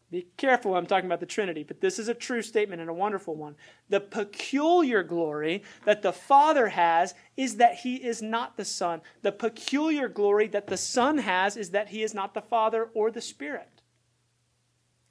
Be 0.08 0.28
careful 0.36 0.76
I'm 0.76 0.86
talking 0.86 1.06
about 1.06 1.18
the 1.18 1.26
Trinity, 1.26 1.64
but 1.64 1.80
this 1.80 1.98
is 1.98 2.08
a 2.08 2.14
true 2.14 2.40
statement 2.40 2.80
and 2.80 2.88
a 2.88 2.94
wonderful 2.94 3.34
one. 3.34 3.56
The 3.88 4.00
peculiar 4.00 5.02
glory 5.02 5.64
that 5.84 6.02
the 6.02 6.12
Father 6.12 6.68
has 6.68 7.14
is 7.36 7.56
that 7.56 7.76
he 7.78 7.96
is 7.96 8.22
not 8.22 8.56
the 8.56 8.64
Son. 8.64 9.00
The 9.22 9.32
peculiar 9.32 10.08
glory 10.08 10.46
that 10.48 10.68
the 10.68 10.76
Son 10.76 11.18
has 11.18 11.56
is 11.56 11.70
that 11.70 11.88
he 11.88 12.04
is 12.04 12.14
not 12.14 12.34
the 12.34 12.40
Father 12.40 12.88
or 12.94 13.10
the 13.10 13.20
Spirit. 13.20 13.75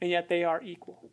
And 0.02 0.12
yet 0.12 0.30
they 0.30 0.44
are 0.44 0.62
equal. 0.62 1.10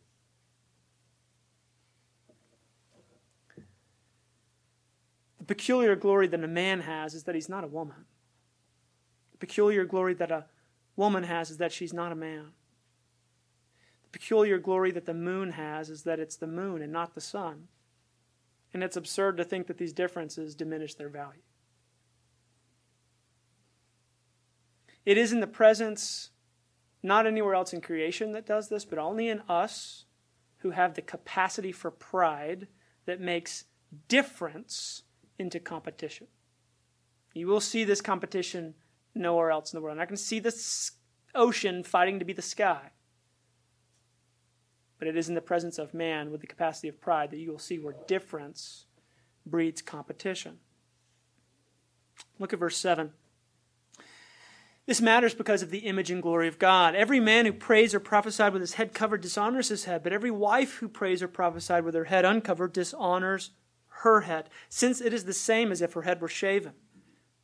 The 5.39 5.45
peculiar 5.45 5.95
glory 5.95 6.27
that 6.27 6.43
a 6.43 6.47
man 6.47 6.81
has 6.81 7.13
is 7.13 7.23
that 7.23 7.35
he's 7.35 7.49
not 7.49 7.63
a 7.63 7.67
woman. 7.67 8.05
The 9.33 9.39
peculiar 9.39 9.83
glory 9.83 10.13
that 10.13 10.31
a 10.31 10.45
woman 10.95 11.23
has 11.23 11.51
is 11.51 11.57
that 11.57 11.71
she's 11.73 11.91
not 11.93 12.11
a 12.11 12.15
man 12.15 12.51
The 14.03 14.09
peculiar 14.11 14.57
glory 14.57 14.91
that 14.91 15.05
the 15.05 15.13
moon 15.13 15.51
has 15.51 15.89
is 15.89 16.03
that 16.03 16.19
it's 16.19 16.35
the 16.37 16.47
moon 16.47 16.81
and 16.81 16.93
not 16.93 17.13
the 17.15 17.21
sun. 17.21 17.67
And 18.73 18.83
it's 18.83 18.95
absurd 18.97 19.37
to 19.37 19.43
think 19.43 19.67
that 19.67 19.77
these 19.77 19.93
differences 19.93 20.55
diminish 20.55 20.95
their 20.95 21.09
value. 21.09 21.41
It 25.05 25.17
is 25.17 25.33
in 25.33 25.41
the 25.41 25.47
presence, 25.47 26.29
not 27.03 27.27
anywhere 27.27 27.53
else 27.53 27.73
in 27.73 27.81
creation 27.81 28.31
that 28.31 28.47
does 28.47 28.69
this, 28.69 28.85
but 28.85 28.97
only 28.97 29.27
in 29.27 29.41
us 29.49 30.05
who 30.59 30.71
have 30.71 30.93
the 30.93 31.01
capacity 31.01 31.73
for 31.73 31.91
pride 31.91 32.67
that 33.05 33.19
makes 33.19 33.65
difference 34.07 35.03
into 35.37 35.59
competition. 35.59 36.27
You 37.33 37.47
will 37.47 37.59
see 37.59 37.83
this 37.83 38.01
competition 38.01 38.75
nowhere 39.13 39.51
else 39.51 39.73
in 39.73 39.77
the 39.77 39.81
world. 39.81 39.97
Going 39.97 40.07
to 40.09 40.17
see 40.17 40.39
this 40.39 40.91
ocean 41.35 41.83
fighting 41.83 42.19
to 42.19 42.25
be 42.25 42.33
the 42.33 42.41
sky. 42.41 42.91
But 44.99 45.07
it 45.07 45.17
is 45.17 45.27
in 45.27 45.35
the 45.35 45.41
presence 45.41 45.77
of 45.77 45.93
man 45.93 46.31
with 46.31 46.41
the 46.41 46.47
capacity 46.47 46.87
of 46.87 47.01
pride 47.01 47.31
that 47.31 47.39
you 47.39 47.51
will 47.51 47.59
see 47.59 47.77
where 47.77 47.95
difference 48.07 48.85
breeds 49.45 49.81
competition. 49.81 50.59
Look 52.39 52.53
at 52.53 52.59
verse 52.59 52.77
7. 52.77 53.11
This 54.85 55.01
matters 55.01 55.33
because 55.33 55.61
of 55.61 55.69
the 55.69 55.79
image 55.79 56.11
and 56.11 56.21
glory 56.21 56.47
of 56.47 56.59
God. 56.59 56.93
Every 56.93 57.19
man 57.19 57.45
who 57.45 57.53
prays 57.53 57.95
or 57.95 58.01
prophesied 58.01 58.51
with 58.51 58.61
his 58.61 58.73
head 58.73 58.93
covered 58.93 59.21
dishonors 59.21 59.69
his 59.69 59.85
head, 59.85 60.03
but 60.03 60.11
every 60.11 60.31
wife 60.31 60.75
who 60.75 60.89
prays 60.89 61.23
or 61.23 61.29
prophesied 61.29 61.85
with 61.85 61.95
her 61.95 62.05
head 62.05 62.25
uncovered 62.25 62.73
dishonors 62.73 63.51
her 64.01 64.21
head, 64.21 64.49
since 64.67 64.99
it 64.99 65.13
is 65.13 65.23
the 65.23 65.33
same 65.33 65.71
as 65.71 65.81
if 65.81 65.93
her 65.93 66.01
head 66.01 66.19
were 66.19 66.27
shaven. 66.27 66.73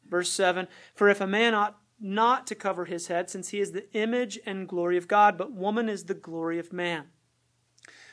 Verse 0.06 0.30
7 0.32 0.68
For 0.96 1.08
if 1.08 1.22
a 1.22 1.28
man 1.28 1.54
ought 1.54 1.78
not 2.02 2.46
to 2.48 2.56
cover 2.56 2.86
his 2.86 3.08
head, 3.08 3.30
since 3.30 3.50
he 3.50 3.62
is 3.62 3.72
the 3.72 3.92
image 3.94 4.38
and 4.46 4.68
glory 4.68 4.98
of 4.98 5.08
God, 5.08 5.38
but 5.38 5.54
woman 5.54 5.88
is 5.88 6.06
the 6.06 6.14
glory 6.14 6.60
of 6.60 6.74
man. 6.74 7.06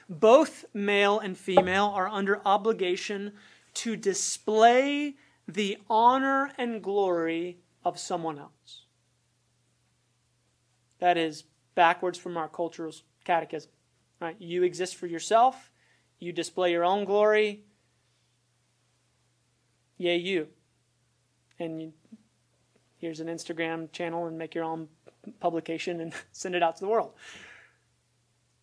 Both 0.08 0.64
male 0.72 1.18
and 1.18 1.36
female 1.36 1.86
are 1.86 2.08
under 2.08 2.40
obligation 2.46 3.32
to 3.74 3.96
display 3.96 5.16
the 5.48 5.78
honor 5.90 6.52
and 6.56 6.82
glory 6.82 7.58
of 7.84 7.98
someone 7.98 8.38
else. 8.38 8.85
That 10.98 11.16
is 11.16 11.44
backwards 11.74 12.18
from 12.18 12.36
our 12.36 12.48
cultural 12.48 12.92
catechism. 13.24 13.70
Right? 14.20 14.36
You 14.38 14.62
exist 14.62 14.96
for 14.96 15.06
yourself, 15.06 15.70
you 16.18 16.32
display 16.32 16.72
your 16.72 16.84
own 16.84 17.04
glory. 17.04 17.64
Yay, 19.98 20.16
you. 20.16 20.48
And 21.58 21.80
you, 21.80 21.92
here's 22.98 23.20
an 23.20 23.28
Instagram 23.28 23.90
channel 23.92 24.26
and 24.26 24.36
make 24.36 24.54
your 24.54 24.64
own 24.64 24.88
publication 25.40 26.00
and 26.00 26.12
send 26.32 26.54
it 26.54 26.62
out 26.62 26.76
to 26.76 26.84
the 26.84 26.88
world. 26.88 27.12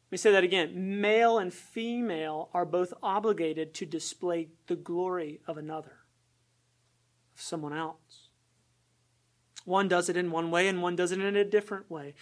Let 0.07 0.11
me 0.11 0.17
say 0.17 0.31
that 0.31 0.43
again. 0.43 1.01
Male 1.01 1.39
and 1.39 1.51
female 1.51 2.49
are 2.53 2.65
both 2.65 2.93
obligated 3.01 3.73
to 3.75 3.85
display 3.85 4.49
the 4.67 4.75
glory 4.75 5.39
of 5.47 5.57
another, 5.57 5.97
of 7.35 7.41
someone 7.41 7.73
else. 7.73 8.29
One 9.65 9.87
does 9.87 10.09
it 10.09 10.17
in 10.17 10.31
one 10.31 10.51
way 10.51 10.67
and 10.67 10.81
one 10.81 10.95
does 10.95 11.11
it 11.11 11.19
in 11.19 11.35
a 11.35 11.45
different 11.45 11.89
way. 11.89 12.15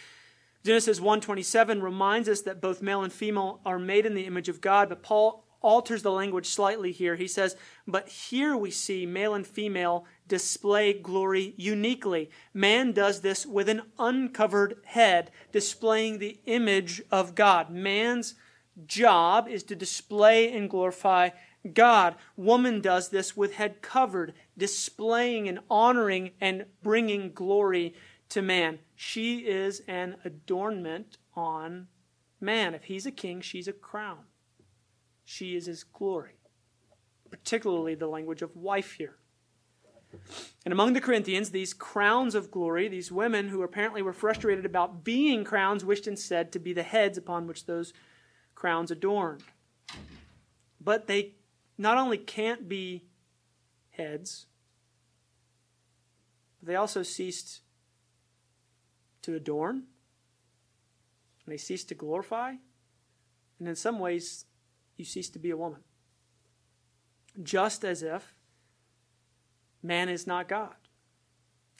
Genesis 0.63 0.99
1:27 0.99 1.81
reminds 1.81 2.29
us 2.29 2.41
that 2.41 2.61
both 2.61 2.81
male 2.81 3.01
and 3.01 3.11
female 3.11 3.61
are 3.65 3.79
made 3.79 4.05
in 4.05 4.13
the 4.13 4.25
image 4.25 4.47
of 4.47 4.61
God, 4.61 4.89
but 4.89 5.01
Paul 5.01 5.43
alters 5.61 6.01
the 6.03 6.11
language 6.11 6.47
slightly 6.47 6.91
here. 6.91 7.15
He 7.15 7.27
says, 7.27 7.55
"But 7.87 8.09
here 8.09 8.55
we 8.57 8.71
see 8.71 9.05
male 9.05 9.33
and 9.33 9.45
female 9.45 10.05
display 10.27 10.93
glory 10.93 11.53
uniquely. 11.57 12.29
Man 12.53 12.91
does 12.91 13.21
this 13.21 13.45
with 13.45 13.69
an 13.69 13.83
uncovered 13.99 14.79
head, 14.85 15.31
displaying 15.51 16.17
the 16.17 16.39
image 16.45 17.01
of 17.11 17.35
God. 17.35 17.69
Man's 17.69 18.35
job 18.85 19.47
is 19.47 19.63
to 19.63 19.75
display 19.75 20.51
and 20.51 20.69
glorify 20.69 21.29
God. 21.73 22.15
Woman 22.35 22.81
does 22.81 23.09
this 23.09 23.37
with 23.37 23.55
head 23.55 23.81
covered, 23.81 24.33
displaying 24.57 25.47
and 25.47 25.59
honoring 25.69 26.31
and 26.39 26.65
bringing 26.83 27.33
glory 27.33 27.93
to 28.29 28.41
man. 28.41 28.79
She 28.95 29.39
is 29.39 29.81
an 29.87 30.17
adornment 30.23 31.17
on 31.35 31.87
man. 32.39 32.73
If 32.73 32.85
he's 32.85 33.05
a 33.05 33.11
king, 33.11 33.41
she's 33.41 33.67
a 33.67 33.73
crown. 33.73 34.25
She 35.23 35.55
is 35.55 35.65
his 35.65 35.83
glory. 35.83 36.35
Particularly 37.29 37.95
the 37.95 38.07
language 38.07 38.41
of 38.41 38.55
wife 38.55 38.93
here. 38.93 39.15
And 40.65 40.71
among 40.71 40.93
the 40.93 41.01
Corinthians, 41.01 41.51
these 41.51 41.73
crowns 41.73 42.35
of 42.35 42.51
glory, 42.51 42.87
these 42.87 43.11
women 43.11 43.47
who 43.47 43.63
apparently 43.63 44.01
were 44.01 44.13
frustrated 44.13 44.65
about 44.65 45.03
being 45.03 45.43
crowns, 45.43 45.85
wished 45.85 46.07
instead 46.07 46.51
to 46.51 46.59
be 46.59 46.73
the 46.73 46.83
heads 46.83 47.17
upon 47.17 47.47
which 47.47 47.65
those 47.65 47.93
crowns 48.55 48.91
adorned. 48.91 49.43
But 50.79 51.07
they 51.07 51.35
not 51.77 51.97
only 51.97 52.17
can't 52.17 52.67
be 52.67 53.05
heads, 54.01 54.45
But 56.59 56.67
they 56.67 56.75
also 56.75 57.03
ceased 57.03 57.61
to 59.23 59.35
adorn, 59.35 59.75
and 61.45 61.53
they 61.53 61.57
ceased 61.57 61.89
to 61.89 61.95
glorify, 61.95 62.55
and 63.59 63.67
in 63.67 63.75
some 63.75 63.99
ways, 63.99 64.45
you 64.97 65.05
cease 65.05 65.29
to 65.29 65.39
be 65.39 65.51
a 65.51 65.57
woman. 65.57 65.81
Just 67.41 67.83
as 67.83 68.03
if 68.03 68.35
man 69.81 70.09
is 70.09 70.27
not 70.27 70.49
God. 70.49 70.75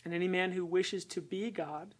And 0.03 0.13
any 0.13 0.27
man 0.27 0.51
who 0.53 0.65
wishes 0.65 1.05
to 1.05 1.21
be 1.21 1.51
God 1.51 1.93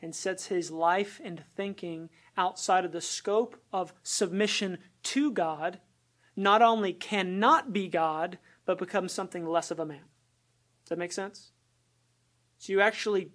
and 0.00 0.14
sets 0.14 0.46
his 0.46 0.70
life 0.70 1.20
and 1.22 1.42
thinking 1.56 2.08
outside 2.36 2.84
of 2.84 2.92
the 2.92 3.00
scope 3.00 3.60
of 3.72 3.92
submission 4.02 4.78
to 5.02 5.30
God 5.30 5.80
not 6.36 6.62
only 6.62 6.92
cannot 6.92 7.72
be 7.72 7.88
God, 7.88 8.38
but 8.70 8.78
becomes 8.78 9.10
something 9.10 9.44
less 9.44 9.72
of 9.72 9.80
a 9.80 9.84
man. 9.84 10.04
Does 10.84 10.90
that 10.90 10.98
make 10.98 11.10
sense? 11.10 11.50
So 12.58 12.72
you 12.72 12.80
actually 12.80 13.32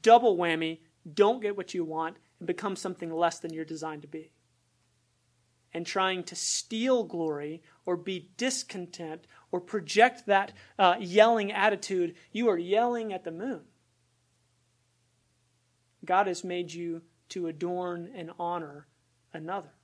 double 0.00 0.38
whammy, 0.38 0.78
don't 1.12 1.42
get 1.42 1.54
what 1.54 1.74
you 1.74 1.84
want, 1.84 2.16
and 2.38 2.46
become 2.46 2.76
something 2.76 3.12
less 3.12 3.40
than 3.40 3.52
you're 3.52 3.66
designed 3.66 4.00
to 4.00 4.08
be. 4.08 4.32
And 5.74 5.84
trying 5.84 6.24
to 6.24 6.34
steal 6.34 7.04
glory 7.04 7.62
or 7.84 7.98
be 7.98 8.30
discontent 8.38 9.26
or 9.52 9.60
project 9.60 10.24
that 10.24 10.54
uh, 10.78 10.94
yelling 10.98 11.52
attitude, 11.52 12.14
you 12.32 12.48
are 12.48 12.56
yelling 12.56 13.12
at 13.12 13.24
the 13.24 13.30
moon. 13.30 13.60
God 16.06 16.26
has 16.26 16.42
made 16.42 16.72
you 16.72 17.02
to 17.28 17.48
adorn 17.48 18.10
and 18.14 18.30
honor 18.38 18.86
another. 19.34 19.74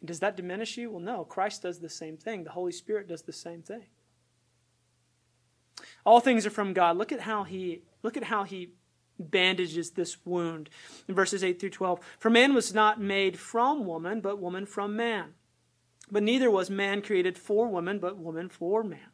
And 0.00 0.08
does 0.08 0.20
that 0.20 0.36
diminish 0.36 0.76
you? 0.76 0.90
Well, 0.90 1.00
no. 1.00 1.24
Christ 1.24 1.62
does 1.62 1.80
the 1.80 1.88
same 1.88 2.16
thing. 2.16 2.44
The 2.44 2.50
Holy 2.50 2.72
Spirit 2.72 3.08
does 3.08 3.22
the 3.22 3.32
same 3.32 3.62
thing. 3.62 3.84
All 6.04 6.20
things 6.20 6.46
are 6.46 6.50
from 6.50 6.72
God. 6.72 6.96
Look 6.96 7.12
at 7.12 7.20
how 7.20 7.44
he 7.44 7.82
look 8.02 8.16
at 8.16 8.24
how 8.24 8.44
he 8.44 8.72
bandages 9.18 9.90
this 9.90 10.24
wound 10.24 10.70
in 11.06 11.14
verses 11.14 11.44
8 11.44 11.60
through 11.60 11.70
12. 11.70 12.00
For 12.18 12.30
man 12.30 12.54
was 12.54 12.72
not 12.72 13.00
made 13.00 13.38
from 13.38 13.84
woman, 13.84 14.20
but 14.20 14.40
woman 14.40 14.64
from 14.64 14.96
man. 14.96 15.34
But 16.10 16.22
neither 16.22 16.50
was 16.50 16.70
man 16.70 17.02
created 17.02 17.38
for 17.38 17.68
woman, 17.68 17.98
but 17.98 18.16
woman 18.16 18.48
for 18.48 18.82
man. 18.82 19.10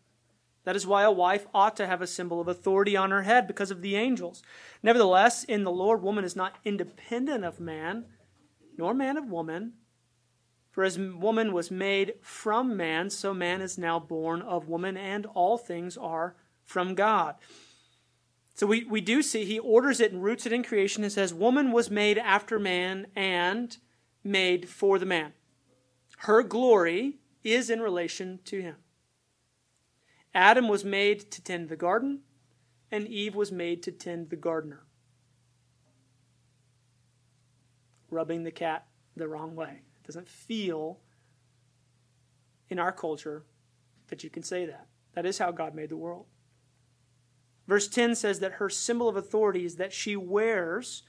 That 0.65 0.77
is 0.77 0.87
why 0.87 1.03
a 1.03 1.13
wife 1.13 1.47
ought 1.55 1.77
to 1.77 1.87
have 1.87 2.03
a 2.03 2.07
symbol 2.07 2.41
of 2.41 2.49
authority 2.49 2.97
on 2.97 3.11
her 3.11 3.23
head 3.23 3.47
because 3.47 3.71
of 3.71 3.83
the 3.83 3.97
angels. 3.97 4.43
Nevertheless, 4.83 5.45
in 5.45 5.63
the 5.63 5.71
Lord, 5.71 6.03
woman 6.03 6.25
is 6.25 6.35
not 6.35 6.59
independent 6.65 7.45
of 7.45 7.61
man, 7.61 8.07
nor 8.77 8.93
man 8.93 9.17
of 9.17 9.31
woman. 9.31 9.75
For 10.77 10.85
as 10.85 10.99
woman 10.99 11.55
was 11.55 11.71
made 11.71 12.17
from 12.21 12.77
man, 12.77 13.09
so 13.09 13.33
man 13.33 13.63
is 13.63 13.79
now 13.79 13.99
born 13.99 14.43
of 14.43 14.69
woman, 14.69 14.95
and 14.95 15.25
all 15.25 15.57
things 15.57 15.97
are 15.97 16.37
from 16.67 16.95
God. 16.95 17.37
So 18.55 18.67
we, 18.67 18.85
we 18.85 19.01
do 19.01 19.23
see 19.23 19.47
he 19.47 19.59
orders 19.59 20.01
it 20.01 20.13
and 20.13 20.23
roots 20.23 20.45
it 20.45 20.53
in 20.53 20.63
creation 20.63 21.03
and 21.03 21.11
says, 21.11 21.33
Woman 21.33 21.73
was 21.73 21.91
made 21.91 22.19
after 22.19 22.59
man 22.59 23.07
and 23.17 23.75
made 24.23 24.69
for 24.69 24.99
the 24.99 25.07
man. 25.07 25.33
Her 26.19 26.43
glory 26.43 27.21
is 27.43 27.71
in 27.71 27.81
relation 27.81 28.41
to 28.45 28.61
him. 28.61 28.77
Adam 30.35 30.69
was 30.69 30.85
made 30.85 31.31
to 31.31 31.43
tend 31.43 31.71
the 31.71 31.77
garden, 31.77 32.21
and 32.91 33.09
Eve 33.09 33.35
was 33.35 33.51
made 33.51 33.83
to 33.85 33.93
tend 33.93 34.29
the 34.29 34.37
gardener. 34.37 34.85
Rubbing 38.11 38.43
the 38.43 38.51
cat 38.51 38.85
the 39.17 39.27
wrong 39.27 39.57
way 39.57 39.81
doesn't 40.07 40.29
feel 40.29 40.99
in 42.69 42.79
our 42.79 42.93
culture 42.93 43.45
that 44.09 44.25
you 44.25 44.31
can 44.31 44.43
say 44.43 44.67
that. 44.67 44.87
That 45.15 45.27
is 45.27 45.39
how 45.39 45.51
God 45.51 45.75
made 45.75 45.89
the 45.89 45.97
world. 45.97 46.27
Verse 47.67 47.89
10 47.89 48.15
says 48.15 48.41
that 48.41 48.53
her 48.53 48.69
symbol 48.69 49.09
of 49.09 49.17
authority 49.17 49.65
is 49.65 49.77
that 49.77 49.93
she 49.93 50.15
wears 50.15 51.03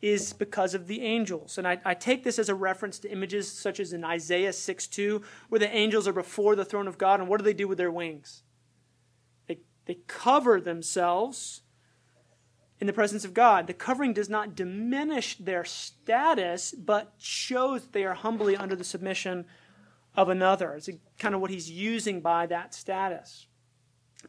is 0.00 0.32
because 0.32 0.74
of 0.74 0.86
the 0.86 1.02
angels. 1.02 1.56
And 1.58 1.66
I, 1.66 1.80
I, 1.84 1.94
take 1.94 2.24
this 2.24 2.38
as 2.38 2.48
a 2.48 2.54
reference 2.54 2.98
to 3.00 3.10
images 3.10 3.50
such 3.50 3.80
as 3.80 3.92
in 3.92 4.04
Isaiah 4.04 4.52
6 4.52 4.86
2, 4.86 5.22
where 5.48 5.58
the 5.58 5.74
angels 5.74 6.06
are 6.06 6.12
before 6.12 6.54
the 6.54 6.64
throne 6.64 6.86
of 6.86 6.98
God, 6.98 7.20
and 7.20 7.28
what 7.28 7.38
do 7.38 7.44
they 7.44 7.54
do 7.54 7.66
with 7.66 7.78
their 7.78 7.90
wings? 7.90 8.42
They, 9.46 9.60
they 9.86 9.98
cover 10.06 10.60
themselves 10.60 11.62
in 12.80 12.86
the 12.86 12.92
presence 12.92 13.24
of 13.24 13.34
God. 13.34 13.66
The 13.66 13.74
covering 13.74 14.12
does 14.12 14.28
not 14.28 14.54
diminish 14.54 15.36
their 15.38 15.64
status, 15.64 16.72
but 16.72 17.14
shows 17.18 17.82
that 17.82 17.92
they 17.92 18.04
are 18.04 18.14
humbly 18.14 18.56
under 18.56 18.76
the 18.76 18.84
submission 18.84 19.46
of 20.16 20.28
another. 20.28 20.74
It's 20.74 20.88
kind 21.18 21.34
of 21.34 21.40
what 21.40 21.50
he's 21.50 21.70
using 21.70 22.20
by 22.20 22.46
that 22.46 22.74
status. 22.74 23.46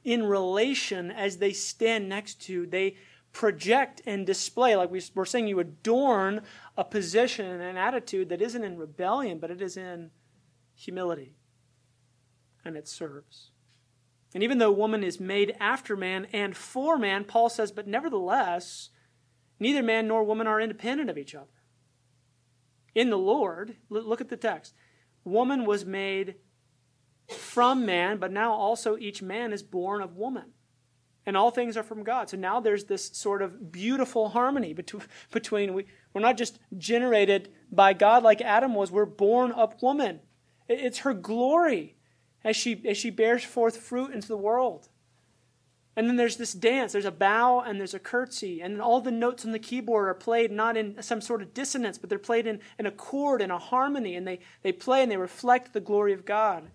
In 0.04 0.24
relation, 0.24 1.12
as 1.12 1.38
they 1.38 1.54
stand 1.54 2.10
next 2.10 2.42
to, 2.44 2.66
they 2.68 2.96
project 3.32 4.02
and 4.06 4.26
display, 4.26 4.76
like 4.76 4.92
we 4.92 5.02
were 5.14 5.26
saying, 5.26 5.48
you 5.48 5.60
adorn 5.60 6.42
a 6.78 6.84
position 6.84 7.46
and 7.46 7.62
an 7.62 7.78
attitude 7.78 8.30
that 8.30 8.42
isn't 8.42 8.64
in 8.64 8.78
rebellion, 8.78 9.40
but 9.40 9.52
it 9.52 9.62
is 9.62 9.76
in 9.78 10.12
humility. 10.74 11.36
And 12.64 12.78
it 12.78 12.88
serves. 12.88 13.52
And 14.36 14.44
even 14.44 14.58
though 14.58 14.70
woman 14.70 15.02
is 15.02 15.18
made 15.18 15.56
after 15.62 15.96
man 15.96 16.28
and 16.34 16.58
for 16.58 16.98
man, 16.98 17.24
Paul 17.24 17.48
says, 17.48 17.72
but 17.72 17.88
nevertheless, 17.88 18.90
neither 19.62 19.82
man 19.82 20.10
nor 20.10 20.26
woman 20.26 20.46
are 20.46 20.60
independent 20.60 21.10
of 21.10 21.18
each 21.18 21.34
other. 21.34 21.48
In 22.94 23.10
the 23.10 23.18
Lord, 23.18 23.78
look 23.90 24.20
at 24.20 24.28
the 24.28 24.36
text. 24.36 24.74
Woman 25.24 25.66
was 25.66 25.86
made 25.86 26.36
from 27.30 27.86
man, 27.86 28.18
but 28.18 28.30
now 28.30 28.52
also 28.52 28.98
each 28.98 29.22
man 29.22 29.54
is 29.54 29.64
born 29.64 30.02
of 30.02 30.18
woman. 30.18 30.52
And 31.26 31.38
all 31.38 31.50
things 31.50 31.78
are 31.78 31.84
from 31.84 32.04
God. 32.04 32.30
So 32.30 32.36
now 32.36 32.60
there's 32.60 32.84
this 32.84 33.12
sort 33.18 33.42
of 33.42 33.72
beautiful 33.72 34.28
harmony 34.28 34.74
between, 34.74 35.04
between 35.32 35.74
we, 35.74 35.86
we're 36.14 36.20
not 36.20 36.38
just 36.38 36.60
generated 36.78 37.54
by 37.72 37.94
God 37.94 38.22
like 38.22 38.42
Adam 38.42 38.76
was, 38.76 38.92
we're 38.92 39.06
born 39.06 39.54
of 39.54 39.82
woman. 39.82 40.20
It's 40.68 41.00
her 41.00 41.14
glory 41.14 41.95
as 42.46 42.56
she, 42.56 42.82
as 42.88 42.96
she 42.96 43.10
bears 43.10 43.44
forth 43.44 43.76
fruit 43.76 44.14
into 44.14 44.30
the 44.30 44.38
world. 44.38 44.88
And 45.98 46.08
then 46.08 46.16
there's 46.16 46.38
this 46.38 46.54
dance. 46.54 46.92
There's 46.92 47.06
a 47.06 47.12
bow 47.12 47.62
and 47.62 47.80
there's 47.80 47.94
a 47.94 48.00
curtsy. 48.00 48.62
And 48.62 48.82
all 48.82 49.02
the 49.02 49.12
notes 49.12 49.46
on 49.46 49.52
the 49.52 49.60
keyboard 49.60 50.08
are 50.08 50.14
played 50.14 50.52
not 50.52 50.78
in 50.78 51.02
some 51.02 51.22
sort 51.22 51.42
of 51.42 51.54
dissonance, 51.54 51.98
but 51.98 52.10
they're 52.10 52.20
played 52.20 52.46
in, 52.46 52.60
in 52.78 52.86
a 52.86 52.92
chord 52.92 53.42
and 53.42 53.52
a 53.52 53.58
harmony. 53.58 54.16
And 54.16 54.28
they, 54.28 54.40
they 54.62 54.72
play 54.72 55.02
and 55.02 55.12
they 55.12 55.18
reflect 55.18 55.74
the 55.74 55.80
glory 55.80 56.14
of 56.14 56.24
God. 56.24 56.70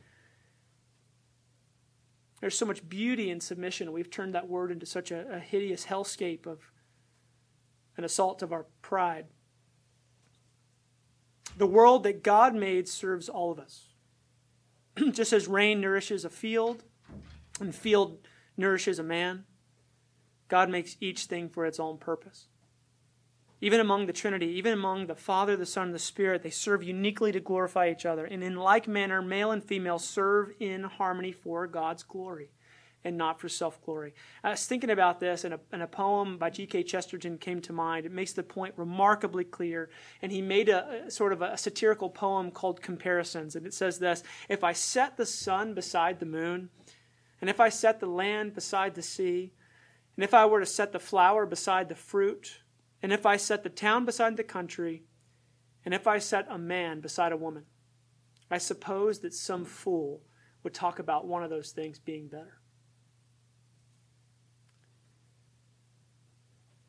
There's 2.41 2.57
so 2.57 2.67
much 2.67 2.89
beauty 2.89 3.31
in 3.31 3.41
submission. 3.41 3.93
We've 3.93 4.11
turned 4.11 4.35
that 4.35 4.49
word 4.49 4.73
into 4.73 4.87
such 4.87 5.11
a, 5.11 5.35
a 5.35 5.39
hideous 5.39 5.85
hellscape 5.87 6.47
of 6.47 6.59
an 7.99 8.05
assault 8.05 8.43
of 8.43 8.53
our 8.53 8.67
pride. 8.81 9.27
The 11.59 11.67
world 11.67 12.03
that 12.05 12.25
God 12.25 12.55
made 12.55 12.89
serves 12.89 13.29
all 13.29 13.53
of 13.53 13.59
us. 13.59 13.90
just 15.13 15.33
as 15.33 15.49
rain 15.49 15.81
nourishes 15.81 16.25
a 16.25 16.31
field 16.31 16.83
and 17.61 17.75
field 17.75 18.19
nourishes 18.57 18.99
a 18.99 19.03
man, 19.03 19.45
God 20.49 20.69
makes 20.69 20.97
each 21.01 21.25
thing 21.25 21.49
for 21.49 21.67
its 21.67 21.79
own 21.79 21.99
purpose. 21.99 22.47
Even 23.61 23.79
among 23.79 24.07
the 24.07 24.13
Trinity, 24.13 24.47
even 24.47 24.73
among 24.73 25.07
the 25.07 25.15
Father, 25.15 25.55
the 25.55 25.67
Son, 25.67 25.89
and 25.89 25.95
the 25.95 25.99
Spirit, 25.99 26.43
they 26.43 26.51
serve 26.51 26.83
uniquely 26.83 27.31
to 27.31 27.41
glorify 27.41 27.91
each 27.91 28.07
other. 28.07 28.25
And 28.25 28.43
in 28.43 28.57
like 28.57 28.89
manner, 28.89 29.21
male 29.21 29.51
and 29.51 29.63
female 29.63 29.99
serve 29.99 30.53
in 30.59 30.85
harmony 30.85 31.33
for 31.33 31.67
God's 31.67 32.03
glory 32.03 32.51
and 33.05 33.17
not 33.17 33.41
for 33.41 33.49
self 33.49 33.83
glory. 33.85 34.15
I 34.45 34.51
was 34.51 34.67
thinking 34.67 34.91
about 34.91 35.21
this, 35.21 35.45
and 35.45 35.55
a, 35.55 35.61
and 35.73 35.83
a 35.83 35.87
poem 35.87 36.39
by 36.39 36.51
G.K. 36.51 36.83
Chesterton 36.83 37.39
came 37.39 37.61
to 37.63 37.73
mind. 37.73 38.07
It 38.07 38.13
makes 38.13 38.33
the 38.33 38.43
point 38.43 38.75
remarkably 38.77 39.45
clear. 39.45 39.91
And 40.21 40.31
he 40.31 40.43
made 40.43 40.69
a, 40.69 41.07
a, 41.07 41.11
sort 41.11 41.33
of 41.33 41.43
a 41.43 41.57
satirical 41.57 42.11
poem 42.11 42.51
called 42.51 42.83
Comparisons. 42.83 43.57
And 43.57 43.67
it 43.67 43.75
says 43.75 43.99
this 43.99 44.23
If 44.49 44.63
I 44.65 44.73
set 44.73 45.17
the 45.17 45.27
sun 45.27 45.75
beside 45.75 46.21
the 46.21 46.27
moon, 46.27 46.71
and 47.41 47.49
if 47.49 47.61
I 47.61 47.71
set 47.71 48.01
the 48.01 48.07
land 48.07 48.55
beside 48.55 48.95
the 48.95 49.03
sea, 49.03 49.53
and 50.17 50.25
if 50.25 50.35
I 50.35 50.45
were 50.47 50.61
to 50.61 50.67
set 50.67 50.93
the 50.93 50.99
flower 50.99 51.47
beside 51.47 51.89
the 51.89 51.95
fruit, 51.95 52.61
and 53.03 53.13
if 53.13 53.25
I 53.25 53.39
set 53.39 53.63
the 53.63 53.71
town 53.71 54.05
beside 54.05 54.37
the 54.37 54.45
country, 54.45 55.05
and 55.85 55.95
if 55.95 56.07
I 56.07 56.19
set 56.19 56.47
a 56.51 56.59
man 56.59 57.01
beside 57.01 57.33
a 57.33 57.39
woman, 57.39 57.65
I 58.51 58.59
suppose 58.59 59.21
that 59.21 59.33
some 59.33 59.65
fool 59.65 60.21
would 60.63 60.75
talk 60.75 60.99
about 60.99 61.27
one 61.27 61.43
of 61.43 61.49
those 61.49 61.71
things 61.71 61.99
being 61.99 62.29
better. 62.29 62.60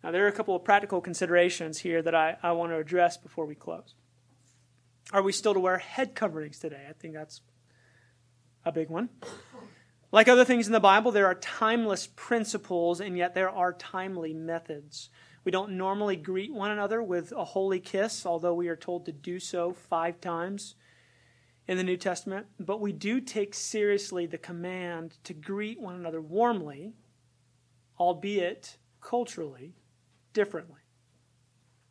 Now, 0.04 0.12
there 0.12 0.26
are 0.26 0.30
a 0.30 0.34
couple 0.34 0.56
of 0.56 0.64
practical 0.64 1.00
considerations 1.00 1.80
here 1.80 2.02
that 2.02 2.16
I, 2.16 2.38
I 2.42 2.54
want 2.54 2.72
to 2.72 2.78
address 2.78 3.18
before 3.18 3.46
we 3.46 3.56
close. 3.56 3.94
Are 5.14 5.22
we 5.22 5.32
still 5.32 5.54
to 5.54 5.60
wear 5.60 5.78
head 5.78 6.16
coverings 6.16 6.60
today? 6.60 6.86
I 6.90 6.94
think 6.94 7.14
that's 7.14 7.42
a 8.66 8.72
big 8.72 8.90
one. 8.90 9.10
Like 10.12 10.28
other 10.28 10.46
things 10.46 10.68
in 10.68 10.74
the 10.74 10.80
Bible, 10.80 11.12
there 11.12 11.28
are 11.28 11.36
timeless 11.36 12.08
principles, 12.08 13.00
and 13.00 13.18
yet 13.18 13.34
there 13.34 13.50
are 13.50 13.74
timely 13.74 14.34
methods. 14.34 15.10
We 15.44 15.52
don't 15.52 15.78
normally 15.78 16.16
greet 16.16 16.54
one 16.54 16.72
another 16.72 17.02
with 17.02 17.32
a 17.32 17.46
holy 17.46 17.80
kiss, 17.80 18.26
although 18.26 18.54
we 18.54 18.68
are 18.68 18.76
told 18.76 19.06
to 19.06 19.12
do 19.12 19.40
so 19.40 19.74
five 19.74 20.20
times 20.20 20.76
in 21.68 21.78
the 21.78 21.84
New 21.84 21.98
Testament. 21.98 22.48
But 22.60 22.82
we 22.82 22.92
do 22.92 23.22
take 23.22 23.54
seriously 23.54 24.26
the 24.26 24.38
command 24.38 25.18
to 25.24 25.34
greet 25.34 25.80
one 25.80 25.96
another 25.96 26.22
warmly, 26.22 26.94
albeit 28.00 28.78
culturally, 29.00 29.76
differently. 30.34 30.82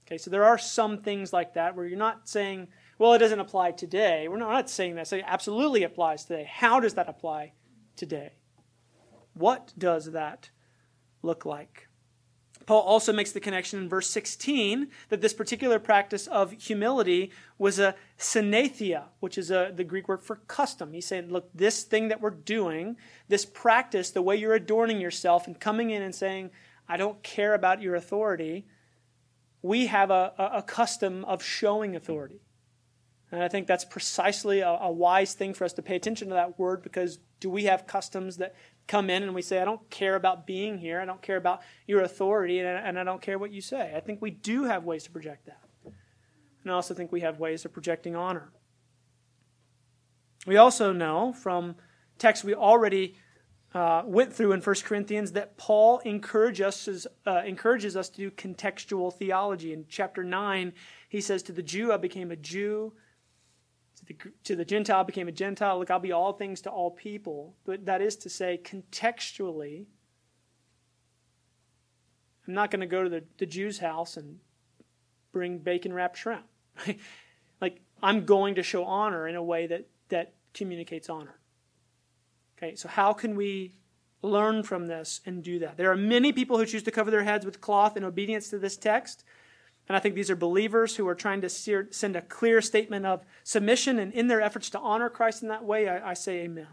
Okay, 0.07 0.19
so 0.19 0.31
there 0.31 0.45
are 0.45 0.59
some 0.59 0.99
things 0.99 1.33
like 1.33 1.55
that 1.55 1.77
where 1.77 1.87
you're 1.87 1.99
not 1.99 2.29
saying, 2.29 2.69
well, 2.99 3.13
it 3.13 3.19
doesn't 3.19 3.39
apply 3.39 3.73
today. 3.73 4.27
We're 4.29 4.39
not 4.39 4.69
saying 4.69 4.97
that. 4.97 5.07
Saying 5.07 5.25
absolutely 5.27 5.85
applies 5.85 6.25
today. 6.25 6.49
How 6.51 6.81
does 6.81 6.95
that 6.95 7.09
apply 7.09 7.53
today? 7.97 8.33
What 9.35 9.73
does 9.79 10.13
that 10.13 10.51
look 11.23 11.45
like? 11.45 11.87
Paul 12.67 12.83
also 12.83 13.13
makes 13.13 13.33
the 13.33 13.41
connection 13.41 13.81
in 13.81 13.89
verse 13.89 14.09
16 14.11 14.89
that 15.09 15.21
this 15.21 15.33
particular 15.33 15.79
practice 15.79 16.27
of 16.27 16.53
humility 16.53 17.33
was 17.59 17.79
a 17.79 17.95
synetheia, 18.19 19.05
which 19.21 19.39
is 19.39 19.51
a, 19.51 19.73
the 19.75 19.85
Greek 19.85 20.09
word 20.09 20.23
for 20.23 20.37
custom. 20.47 20.93
He's 20.93 21.07
saying, 21.07 21.31
look, 21.31 21.49
this 21.55 21.83
thing 21.85 22.09
that 22.09 22.21
we're 22.21 22.31
doing, 22.31 22.97
this 23.29 23.45
practice, 23.45 24.11
the 24.11 24.23
way 24.23 24.37
you're 24.37 24.55
adorning 24.55 25.01
yourself 25.01 25.47
and 25.47 25.59
coming 25.59 25.91
in 25.91 26.03
and 26.03 26.15
saying, 26.15 26.51
I 26.91 26.97
don't 26.97 27.23
care 27.23 27.55
about 27.55 27.81
your 27.81 27.95
authority. 27.95 28.67
We 29.63 29.87
have 29.87 30.11
a, 30.11 30.33
a, 30.37 30.59
a 30.59 30.63
custom 30.63 31.25
of 31.25 31.41
showing 31.41 31.95
authority. 31.95 32.41
And 33.31 33.41
I 33.45 33.47
think 33.47 33.69
that's 33.69 33.85
precisely 33.85 34.59
a, 34.59 34.71
a, 34.71 34.91
wise 34.91 35.35
thing 35.35 35.55
for 35.55 35.65
us 35.65 35.73
to 35.75 35.83
pay 35.83 35.95
attention 35.95 36.29
to 36.31 36.35
that 36.35 36.59
word 36.59 36.83
because 36.83 37.21
do 37.39 37.49
we 37.49 37.65
have 37.65 37.87
customs 37.87 38.39
that 38.39 38.57
come 38.89 39.09
in 39.09 39.23
and 39.23 39.37
we 39.37 39.41
say, 39.41 39.61
I 39.61 39.65
don't 39.65 39.89
care 39.89 40.17
about 40.17 40.49
being 40.49 40.79
here, 40.79 41.01
I 41.01 41.05
don't 41.05 41.23
care 41.23 41.37
about 41.37 41.61
your 41.87 42.01
authority, 42.01 42.59
and, 42.59 42.69
and 42.69 42.99
I 42.99 43.05
don't 43.05 43.23
care 43.23 43.39
what 43.39 43.53
you 43.53 43.61
say? 43.61 43.93
I 43.95 44.01
think 44.01 44.21
we 44.21 44.33
do 44.33 44.65
have 44.65 44.83
ways 44.83 45.05
to 45.05 45.13
project 45.13 45.47
that. 45.47 45.61
And 45.85 46.73
I 46.73 46.75
also 46.75 46.93
think 46.93 47.13
we 47.13 47.21
have 47.21 47.39
ways 47.39 47.65
of 47.65 47.73
projecting 47.73 48.17
honor. 48.17 48.51
We 50.45 50.57
also 50.57 50.93
know 50.93 51.33
from 51.33 51.77
texts 52.19 52.45
we 52.45 52.55
already 52.55 53.15
uh, 53.75 54.03
went 54.05 54.33
through 54.33 54.53
in 54.53 54.61
1 54.61 54.77
Corinthians 54.85 55.33
that 55.33 55.57
Paul 55.57 56.01
encourages 56.01 56.89
us, 56.89 57.07
uh, 57.27 57.43
encourages 57.45 57.97
us 57.97 58.09
to 58.11 58.17
do 58.17 58.31
contextual 58.31 59.15
theology. 59.15 59.73
In 59.73 59.85
chapter 59.89 60.25
9, 60.25 60.73
he 61.09 61.21
says, 61.21 61.43
To 61.45 61.53
the 61.53 61.63
Jew 61.63 61.93
I 61.93 61.97
became 61.97 62.31
a 62.31 62.37
Jew, 62.37 62.93
to 63.97 64.07
the, 64.07 64.17
to 64.45 64.57
the 64.57 64.65
Gentile 64.65 65.01
I 65.01 65.03
became 65.05 65.29
a 65.29 65.33
Gentile. 65.33 65.79
Look, 65.79 65.91
I'll 65.91 66.01
be 66.01 66.13
all 66.13 66.33
things 66.33 66.61
to 66.63 66.71
all 66.71 66.91
people. 66.91 67.55
But 67.65 67.87
that 67.87 68.03
is 68.03 68.17
to 68.17 68.29
say, 68.29 68.61
contextually, 68.63 69.87
I'm 72.49 72.55
not 72.55 72.73
going 72.73 72.81
to 72.81 72.87
go 72.87 73.05
to 73.05 73.09
the, 73.09 73.23
the 73.39 73.47
Jew's 73.47 73.79
house 73.79 74.17
and 74.17 74.41
bring 75.33 75.59
bacon 75.59 75.93
wrapped 75.93 76.19
shrimp. 76.19 76.47
like, 77.61 77.81
I'm 78.03 78.25
going 78.25 78.57
to 78.57 78.65
show 78.65 78.85
honor 78.85 79.29
in 79.29 79.37
a 79.37 79.43
way 79.43 79.69
that, 79.69 79.87
that 80.09 80.35
communicates 80.55 81.09
honor. 81.09 81.40
Okay, 82.63 82.75
so 82.75 82.89
how 82.89 83.15
can 83.15 83.37
we 83.37 83.73
learn 84.23 84.63
from 84.63 84.87
this 84.87 85.23
and 85.25 85.43
do 85.43 85.61
that? 85.61 85.79
There 85.79 85.91
are 85.91 85.97
many 85.97 86.31
people 86.31 86.59
who 86.59 86.67
choose 86.67 86.83
to 86.83 86.91
cover 86.91 87.11
their 87.11 87.25
heads 87.25 87.47
with 87.47 87.63
cloth 87.63 87.97
in 87.97 88.05
obedience 88.05 88.51
to 88.51 88.59
this 88.59 88.77
text. 88.77 89.25
And 89.89 89.97
I 89.97 90.01
think 90.01 90.15
these 90.15 90.31
are 90.31 90.37
believers 90.37 90.97
who 90.97 91.09
are 91.09 91.15
trying 91.15 91.41
to 91.41 91.49
send 91.49 92.17
a 92.17 92.21
clear 92.21 92.61
statement 92.61 93.07
of 93.07 93.25
submission, 93.45 93.99
and 93.99 94.13
in 94.13 94.29
their 94.29 94.43
efforts 94.43 94.69
to 94.71 94.79
honor 94.79 95.09
Christ 95.09 95.43
in 95.43 95.49
that 95.49 95.65
way, 95.65 95.89
I, 95.89 96.11
I 96.11 96.15
say 96.15 96.41
amen. 96.41 96.67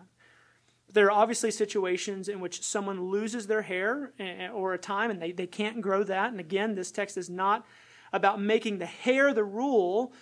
There 0.92 1.06
are 1.06 1.12
obviously 1.12 1.52
situations 1.52 2.28
in 2.28 2.42
which 2.42 2.62
someone 2.62 3.10
loses 3.10 3.48
their 3.48 3.62
hair 3.62 4.12
eh, 4.20 4.46
eh, 4.46 4.50
or 4.50 4.74
a 4.74 4.78
time 4.78 5.10
and 5.10 5.22
they, 5.22 5.32
they 5.32 5.48
can't 5.48 5.82
grow 5.82 6.04
that. 6.04 6.32
And 6.32 6.40
again, 6.40 6.76
this 6.76 6.92
text 6.92 7.18
is 7.18 7.30
not 7.30 7.66
about 8.14 8.42
making 8.42 8.78
the 8.78 8.86
hair 8.86 9.34
the 9.34 9.44
rule 9.44 10.14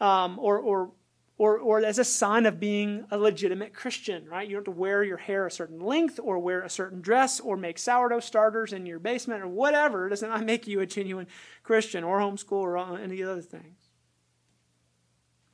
um, 0.00 0.38
or, 0.38 0.58
or 0.58 0.92
or, 1.36 1.58
or 1.58 1.84
as 1.84 1.98
a 1.98 2.04
sign 2.04 2.46
of 2.46 2.60
being 2.60 3.04
a 3.10 3.18
legitimate 3.18 3.74
Christian, 3.74 4.26
right? 4.28 4.46
You 4.46 4.54
don't 4.54 4.66
have 4.66 4.74
to 4.74 4.80
wear 4.80 5.02
your 5.02 5.16
hair 5.16 5.46
a 5.46 5.50
certain 5.50 5.80
length 5.80 6.20
or 6.22 6.38
wear 6.38 6.62
a 6.62 6.70
certain 6.70 7.00
dress 7.00 7.40
or 7.40 7.56
make 7.56 7.78
sourdough 7.78 8.20
starters 8.20 8.72
in 8.72 8.86
your 8.86 9.00
basement 9.00 9.42
or 9.42 9.48
whatever. 9.48 10.06
It 10.06 10.10
does 10.10 10.22
not 10.22 10.44
make 10.44 10.66
you 10.66 10.80
a 10.80 10.86
genuine 10.86 11.26
Christian 11.62 12.04
or 12.04 12.20
homeschool 12.20 12.52
or 12.52 12.78
any 12.98 13.22
other 13.22 13.42
things. 13.42 13.90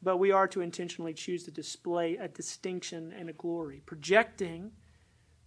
But 0.03 0.19
we 0.19 0.33
are 0.33 0.49
to 0.49 0.61
intentionally 0.61 1.15
choose 1.15 1.45
to 1.45 1.51
display 1.51 2.17
a 2.17 2.29
distinction 2.29 3.13
and 3.17 3.29
a 3.31 3.35
glory, 3.35 3.83
projecting 3.85 4.73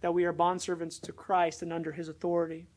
that 0.02 0.13
we 0.13 0.26
are 0.26 0.34
bondservants 0.34 1.00
to 1.02 1.12
Christ 1.12 1.62
and 1.62 1.72
under 1.72 1.91
his 1.91 2.10
authority. 2.10 2.67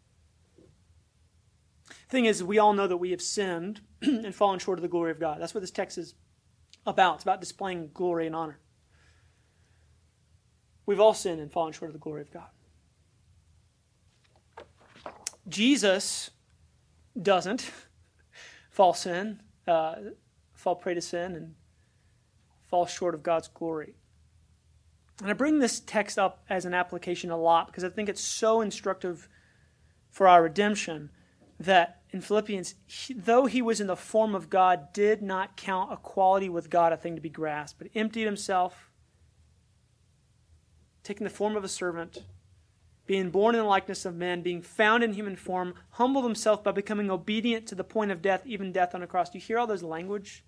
thing 2.08 2.26
is, 2.26 2.42
we 2.44 2.58
all 2.58 2.72
know 2.72 2.86
that 2.86 2.96
we 2.98 3.10
have 3.10 3.20
sinned 3.20 3.80
and 4.02 4.34
fallen 4.34 4.58
short 4.58 4.78
of 4.78 4.82
the 4.82 4.88
glory 4.88 5.10
of 5.10 5.20
God. 5.20 5.40
That's 5.40 5.54
what 5.54 5.60
this 5.60 5.70
text 5.70 5.98
is 5.98 6.14
about. 6.86 7.16
It's 7.16 7.24
about 7.24 7.40
displaying 7.40 7.90
glory 7.92 8.26
and 8.26 8.36
honor. 8.36 8.58
We've 10.86 11.00
all 11.00 11.14
sinned 11.14 11.40
and 11.40 11.50
fallen 11.50 11.72
short 11.72 11.88
of 11.88 11.92
the 11.94 11.98
glory 11.98 12.22
of 12.22 12.30
God. 12.30 12.48
Jesus 15.48 16.30
doesn't 17.20 17.70
fall 18.70 18.94
sin, 18.94 19.40
uh, 19.66 19.96
fall 20.54 20.76
prey 20.76 20.94
to 20.94 21.00
sin, 21.00 21.34
and 21.34 21.54
fall 22.66 22.86
short 22.86 23.14
of 23.14 23.22
God's 23.22 23.48
glory. 23.48 23.94
And 25.20 25.30
I 25.30 25.32
bring 25.32 25.58
this 25.58 25.80
text 25.80 26.18
up 26.18 26.44
as 26.48 26.64
an 26.64 26.74
application 26.74 27.30
a 27.30 27.36
lot 27.36 27.68
because 27.68 27.84
I 27.84 27.88
think 27.88 28.08
it's 28.08 28.22
so 28.22 28.60
instructive 28.60 29.28
for 30.10 30.28
our 30.28 30.42
redemption 30.42 31.10
that 31.58 31.95
in 32.16 32.22
Philippians, 32.22 32.74
he, 32.86 33.12
though 33.12 33.44
he 33.44 33.60
was 33.60 33.78
in 33.78 33.86
the 33.86 33.94
form 33.94 34.34
of 34.34 34.48
God, 34.48 34.92
did 34.94 35.20
not 35.20 35.56
count 35.56 35.92
equality 35.92 36.48
with 36.48 36.70
God 36.70 36.92
a 36.92 36.96
thing 36.96 37.14
to 37.14 37.20
be 37.20 37.28
grasped, 37.28 37.78
but 37.78 37.90
emptied 37.94 38.24
himself, 38.24 38.90
taking 41.04 41.24
the 41.24 41.30
form 41.30 41.56
of 41.56 41.64
a 41.64 41.68
servant, 41.68 42.24
being 43.06 43.30
born 43.30 43.54
in 43.54 43.60
the 43.60 43.66
likeness 43.66 44.06
of 44.06 44.16
men, 44.16 44.40
being 44.40 44.62
found 44.62 45.04
in 45.04 45.12
human 45.12 45.36
form, 45.36 45.74
humbled 45.90 46.24
himself 46.24 46.64
by 46.64 46.72
becoming 46.72 47.10
obedient 47.10 47.66
to 47.66 47.74
the 47.74 47.84
point 47.84 48.10
of 48.10 48.22
death, 48.22 48.42
even 48.46 48.72
death 48.72 48.94
on 48.94 49.02
a 49.02 49.06
cross. 49.06 49.28
Do 49.28 49.38
you 49.38 49.44
hear 49.44 49.58
all 49.58 49.66
those 49.66 49.82
language? 49.82 50.42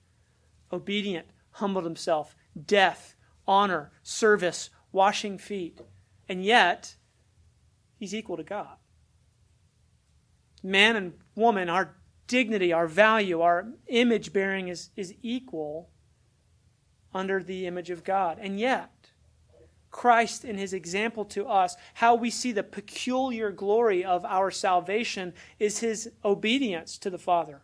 Obedient, 0.72 1.26
humbled 1.52 1.84
himself, 1.84 2.34
death, 2.66 3.14
honor, 3.46 3.92
service, 4.02 4.70
washing 4.90 5.36
feet. 5.36 5.82
And 6.30 6.42
yet, 6.42 6.96
he's 7.98 8.14
equal 8.14 8.38
to 8.38 8.42
God. 8.42 8.78
Man 10.62 10.96
and 10.96 11.12
woman, 11.38 11.68
our 11.70 11.96
dignity, 12.26 12.72
our 12.72 12.86
value, 12.86 13.40
our 13.40 13.68
image 13.86 14.32
bearing 14.32 14.68
is, 14.68 14.90
is 14.96 15.14
equal 15.22 15.88
under 17.14 17.42
the 17.42 17.66
image 17.66 17.90
of 17.90 18.04
God. 18.04 18.38
And 18.40 18.60
yet, 18.60 18.90
Christ 19.90 20.44
in 20.44 20.58
his 20.58 20.72
example 20.72 21.24
to 21.26 21.46
us, 21.46 21.76
how 21.94 22.14
we 22.14 22.30
see 22.30 22.52
the 22.52 22.62
peculiar 22.62 23.50
glory 23.50 24.04
of 24.04 24.24
our 24.24 24.50
salvation 24.50 25.32
is 25.58 25.78
his 25.78 26.10
obedience 26.24 26.98
to 26.98 27.10
the 27.10 27.18
Father 27.18 27.62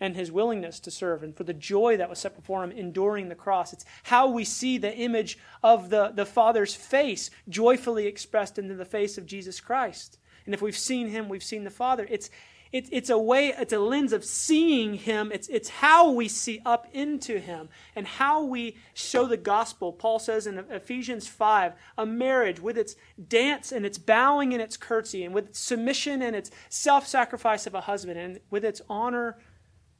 and 0.00 0.16
his 0.16 0.32
willingness 0.32 0.80
to 0.80 0.90
serve 0.90 1.22
and 1.22 1.36
for 1.36 1.44
the 1.44 1.52
joy 1.52 1.96
that 1.96 2.08
was 2.08 2.20
set 2.20 2.34
before 2.34 2.64
him 2.64 2.70
enduring 2.70 3.28
the 3.28 3.34
cross. 3.34 3.72
It's 3.72 3.84
how 4.04 4.28
we 4.28 4.44
see 4.44 4.78
the 4.78 4.96
image 4.96 5.38
of 5.62 5.90
the, 5.90 6.12
the 6.14 6.24
Father's 6.24 6.74
face 6.74 7.30
joyfully 7.48 8.06
expressed 8.06 8.58
into 8.58 8.74
the 8.74 8.84
face 8.84 9.18
of 9.18 9.26
Jesus 9.26 9.60
Christ. 9.60 10.18
And 10.46 10.54
if 10.54 10.62
we've 10.62 10.78
seen 10.78 11.08
him, 11.08 11.28
we've 11.28 11.42
seen 11.42 11.64
the 11.64 11.70
Father. 11.70 12.06
It's, 12.08 12.30
it, 12.70 12.88
it's 12.92 13.08
a 13.08 13.18
way, 13.18 13.54
it's 13.56 13.72
a 13.72 13.78
lens 13.78 14.12
of 14.12 14.24
seeing 14.24 14.94
him. 14.94 15.32
It's, 15.32 15.48
it's 15.48 15.68
how 15.68 16.10
we 16.10 16.28
see 16.28 16.60
up 16.66 16.86
into 16.92 17.38
him 17.38 17.68
and 17.96 18.06
how 18.06 18.44
we 18.44 18.76
show 18.92 19.26
the 19.26 19.38
gospel. 19.38 19.92
Paul 19.92 20.18
says 20.18 20.46
in 20.46 20.58
Ephesians 20.70 21.26
5 21.26 21.72
a 21.96 22.06
marriage 22.06 22.60
with 22.60 22.76
its 22.76 22.94
dance 23.28 23.72
and 23.72 23.86
its 23.86 23.96
bowing 23.96 24.52
and 24.52 24.62
its 24.62 24.76
curtsy, 24.76 25.24
and 25.24 25.34
with 25.34 25.54
submission 25.54 26.20
and 26.20 26.36
its 26.36 26.50
self 26.68 27.06
sacrifice 27.06 27.66
of 27.66 27.74
a 27.74 27.82
husband, 27.82 28.18
and 28.18 28.40
with 28.50 28.64
its 28.64 28.82
honor 28.88 29.38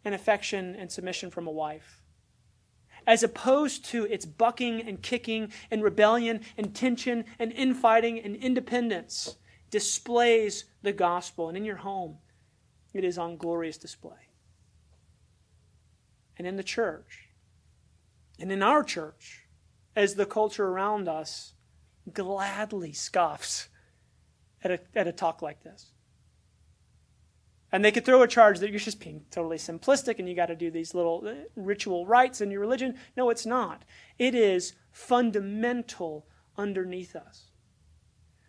and 0.04 0.14
affection 0.14 0.76
and 0.76 0.92
submission 0.92 1.30
from 1.30 1.46
a 1.46 1.52
wife. 1.52 2.02
As 3.06 3.22
opposed 3.22 3.86
to 3.86 4.04
its 4.04 4.26
bucking 4.26 4.82
and 4.82 5.00
kicking 5.00 5.50
and 5.70 5.82
rebellion 5.82 6.42
and 6.58 6.74
tension 6.74 7.24
and 7.38 7.50
infighting 7.52 8.18
and 8.20 8.36
independence, 8.36 9.36
displays 9.70 10.64
the 10.82 10.92
gospel. 10.92 11.48
And 11.48 11.56
in 11.56 11.64
your 11.64 11.76
home, 11.76 12.18
it 12.92 13.04
is 13.04 13.18
on 13.18 13.36
glorious 13.36 13.78
display. 13.78 14.28
And 16.36 16.46
in 16.46 16.56
the 16.56 16.62
church, 16.62 17.28
and 18.38 18.52
in 18.52 18.62
our 18.62 18.84
church, 18.84 19.46
as 19.96 20.14
the 20.14 20.26
culture 20.26 20.66
around 20.66 21.08
us 21.08 21.54
gladly 22.12 22.92
scoffs 22.92 23.68
at 24.62 24.70
a, 24.70 24.80
at 24.94 25.08
a 25.08 25.12
talk 25.12 25.42
like 25.42 25.62
this. 25.62 25.92
And 27.70 27.84
they 27.84 27.92
could 27.92 28.06
throw 28.06 28.22
a 28.22 28.28
charge 28.28 28.60
that 28.60 28.70
you're 28.70 28.78
just 28.78 29.00
being 29.00 29.24
totally 29.30 29.58
simplistic 29.58 30.18
and 30.18 30.28
you 30.28 30.34
got 30.34 30.46
to 30.46 30.56
do 30.56 30.70
these 30.70 30.94
little 30.94 31.22
uh, 31.26 31.34
ritual 31.54 32.06
rites 32.06 32.40
in 32.40 32.50
your 32.50 32.60
religion. 32.60 32.94
No, 33.16 33.28
it's 33.28 33.44
not. 33.44 33.84
It 34.18 34.34
is 34.34 34.72
fundamental 34.90 36.26
underneath 36.56 37.14
us. 37.14 37.50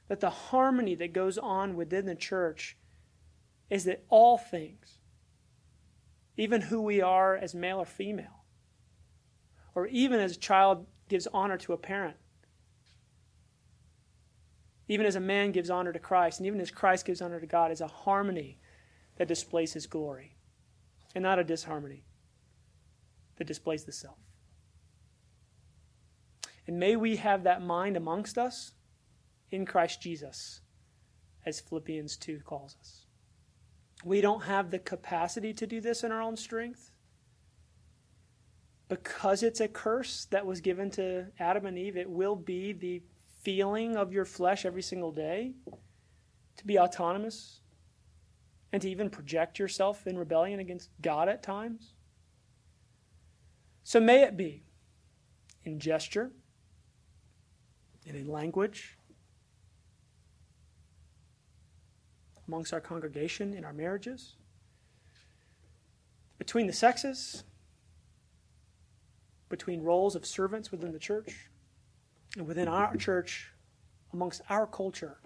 That 0.08 0.22
the 0.22 0.30
harmony 0.30 0.96
that 0.96 1.14
goes 1.14 1.38
on 1.38 1.76
within 1.76 2.06
the 2.06 2.16
church 2.16 2.78
is 3.70 3.84
that 3.86 4.04
all 4.10 4.38
things, 4.38 4.98
even 6.38 6.62
who 6.62 6.82
we 6.82 7.02
are 7.02 7.36
as 7.36 7.54
male 7.54 7.80
or 7.80 7.86
female, 7.86 8.44
or 9.76 9.88
even 9.88 10.20
as 10.20 10.36
a 10.36 10.40
child 10.40 10.86
gives 11.08 11.28
honor 11.28 11.58
to 11.58 11.74
a 11.74 11.78
parent, 11.78 12.18
even 14.88 15.06
as 15.06 15.16
a 15.16 15.20
man 15.20 15.52
gives 15.52 15.70
honor 15.70 15.94
to 15.94 16.00
Christ, 16.00 16.40
and 16.40 16.48
even 16.48 16.60
as 16.60 16.72
Christ 16.72 17.06
gives 17.06 17.22
honor 17.22 17.40
to 17.40 17.46
God, 17.46 17.72
is 17.72 17.82
a 17.82 17.88
harmony 17.88 18.58
that 19.18 19.28
displays 19.28 19.74
his 19.74 19.86
glory, 19.86 20.36
and 21.14 21.22
not 21.22 21.38
a 21.38 21.44
disharmony 21.44 22.04
that 23.38 23.48
displays 23.48 23.84
the 23.84 23.92
self. 23.92 24.18
And 26.66 26.80
may 26.80 26.96
we 26.96 27.18
have 27.18 27.44
that 27.44 27.62
mind 27.62 27.98
amongst 27.98 28.38
us 28.38 28.74
in 29.52 29.66
Christ 29.66 30.02
Jesus, 30.02 30.62
as 31.46 31.60
Philippians 31.60 32.18
2 32.18 32.42
calls 32.46 32.76
us. 32.80 33.06
We 34.04 34.22
don't 34.22 34.44
have 34.44 34.72
the 34.72 34.80
capacity 34.80 35.54
to 35.54 35.68
do 35.68 35.82
this 35.82 36.04
in 36.04 36.12
our 36.12 36.22
own 36.22 36.38
strength. 36.38 36.92
Because 38.88 39.44
it's 39.44 39.60
a 39.60 39.68
curse 39.68 40.26
that 40.32 40.46
was 40.46 40.62
given 40.62 40.90
to 40.92 41.28
Adam 41.40 41.66
and 41.66 41.78
Eve, 41.78 41.98
it 41.98 42.10
will 42.10 42.36
be 42.36 42.74
the 42.74 43.04
feeling 43.42 43.96
of 43.96 44.12
your 44.12 44.26
flesh 44.26 44.66
every 44.66 44.82
single 44.82 45.12
day 45.12 45.54
to 46.58 46.66
be 46.66 46.80
autonomous 46.80 47.62
and 48.72 48.82
to 48.82 48.90
even 48.90 49.10
project 49.10 49.60
yourself 49.60 50.08
in 50.08 50.18
rebellion 50.18 50.60
against 50.60 50.90
God 51.02 51.30
at 51.30 51.44
times. 51.44 51.94
So 53.84 54.00
may 54.00 54.24
it 54.24 54.38
be 54.38 54.64
in 55.64 55.80
gesture 55.80 56.32
and 58.08 58.16
in 58.16 58.28
language 58.28 58.99
amongst 62.50 62.74
our 62.74 62.82
congregation, 62.82 63.54
in 63.54 63.64
our 63.64 63.74
marriages, 63.74 64.34
between 66.40 66.66
the 66.66 66.74
sexes, 66.74 67.44
between 69.50 69.84
roles 69.84 70.16
of 70.16 70.26
servants 70.26 70.72
within 70.72 70.92
the 70.92 70.98
church, 70.98 71.52
and 72.36 72.48
within 72.48 72.68
our 72.68 72.96
church, 72.96 73.52
amongst 74.14 74.42
our 74.50 74.66
culture. 74.66 75.18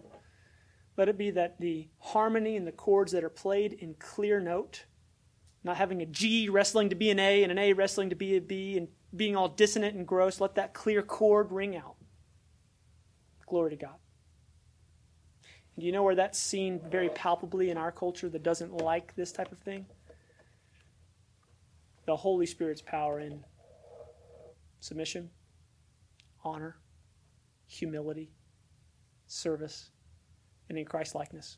Let 0.98 1.08
it 1.08 1.18
be 1.18 1.32
that 1.32 1.62
the 1.62 1.88
harmony 2.00 2.58
and 2.58 2.68
the 2.68 2.74
chords 2.74 3.14
that 3.14 3.24
are 3.24 3.30
played 3.30 3.72
in 3.72 3.96
clear 4.00 4.42
note, 4.42 4.84
not 5.64 5.78
having 5.78 6.02
a 6.02 6.06
G 6.06 6.50
wrestling 6.50 6.90
to 6.90 6.96
be 6.96 7.10
an 7.10 7.20
A 7.20 7.44
and 7.44 7.54
an 7.54 7.58
A 7.58 7.72
wrestling 7.72 8.10
to 8.10 8.18
be 8.18 8.36
a 8.36 8.42
B 8.42 8.76
and 8.78 8.90
being 9.16 9.38
all 9.38 9.48
dissonant 9.48 9.96
and 9.96 10.06
gross, 10.06 10.42
let 10.42 10.56
that 10.56 10.74
clear 10.74 11.02
chord 11.02 11.54
ring 11.54 11.78
out. 11.78 11.96
Glory 13.48 13.70
to 13.70 13.78
God. 13.78 13.96
Do 15.78 15.86
you 15.86 15.92
know 15.92 16.04
where 16.04 16.16
that's 16.16 16.38
seen 16.38 16.80
very 16.90 17.10
palpably 17.10 17.70
in 17.70 17.78
our 17.78 17.92
culture 17.92 18.30
that 18.30 18.44
doesn't 18.44 18.78
like 18.78 19.16
this 19.16 19.32
type 19.32 19.52
of 19.52 19.58
thing? 19.60 19.86
The 22.06 22.16
Holy 22.16 22.46
Spirit's 22.46 22.82
power 22.82 23.20
in 23.20 23.44
submission, 24.80 25.32
honor, 26.44 26.78
humility, 27.66 28.32
service, 29.26 29.90
and 30.70 30.78
in 30.78 30.86
Christ 30.86 31.16
likeness. 31.16 31.58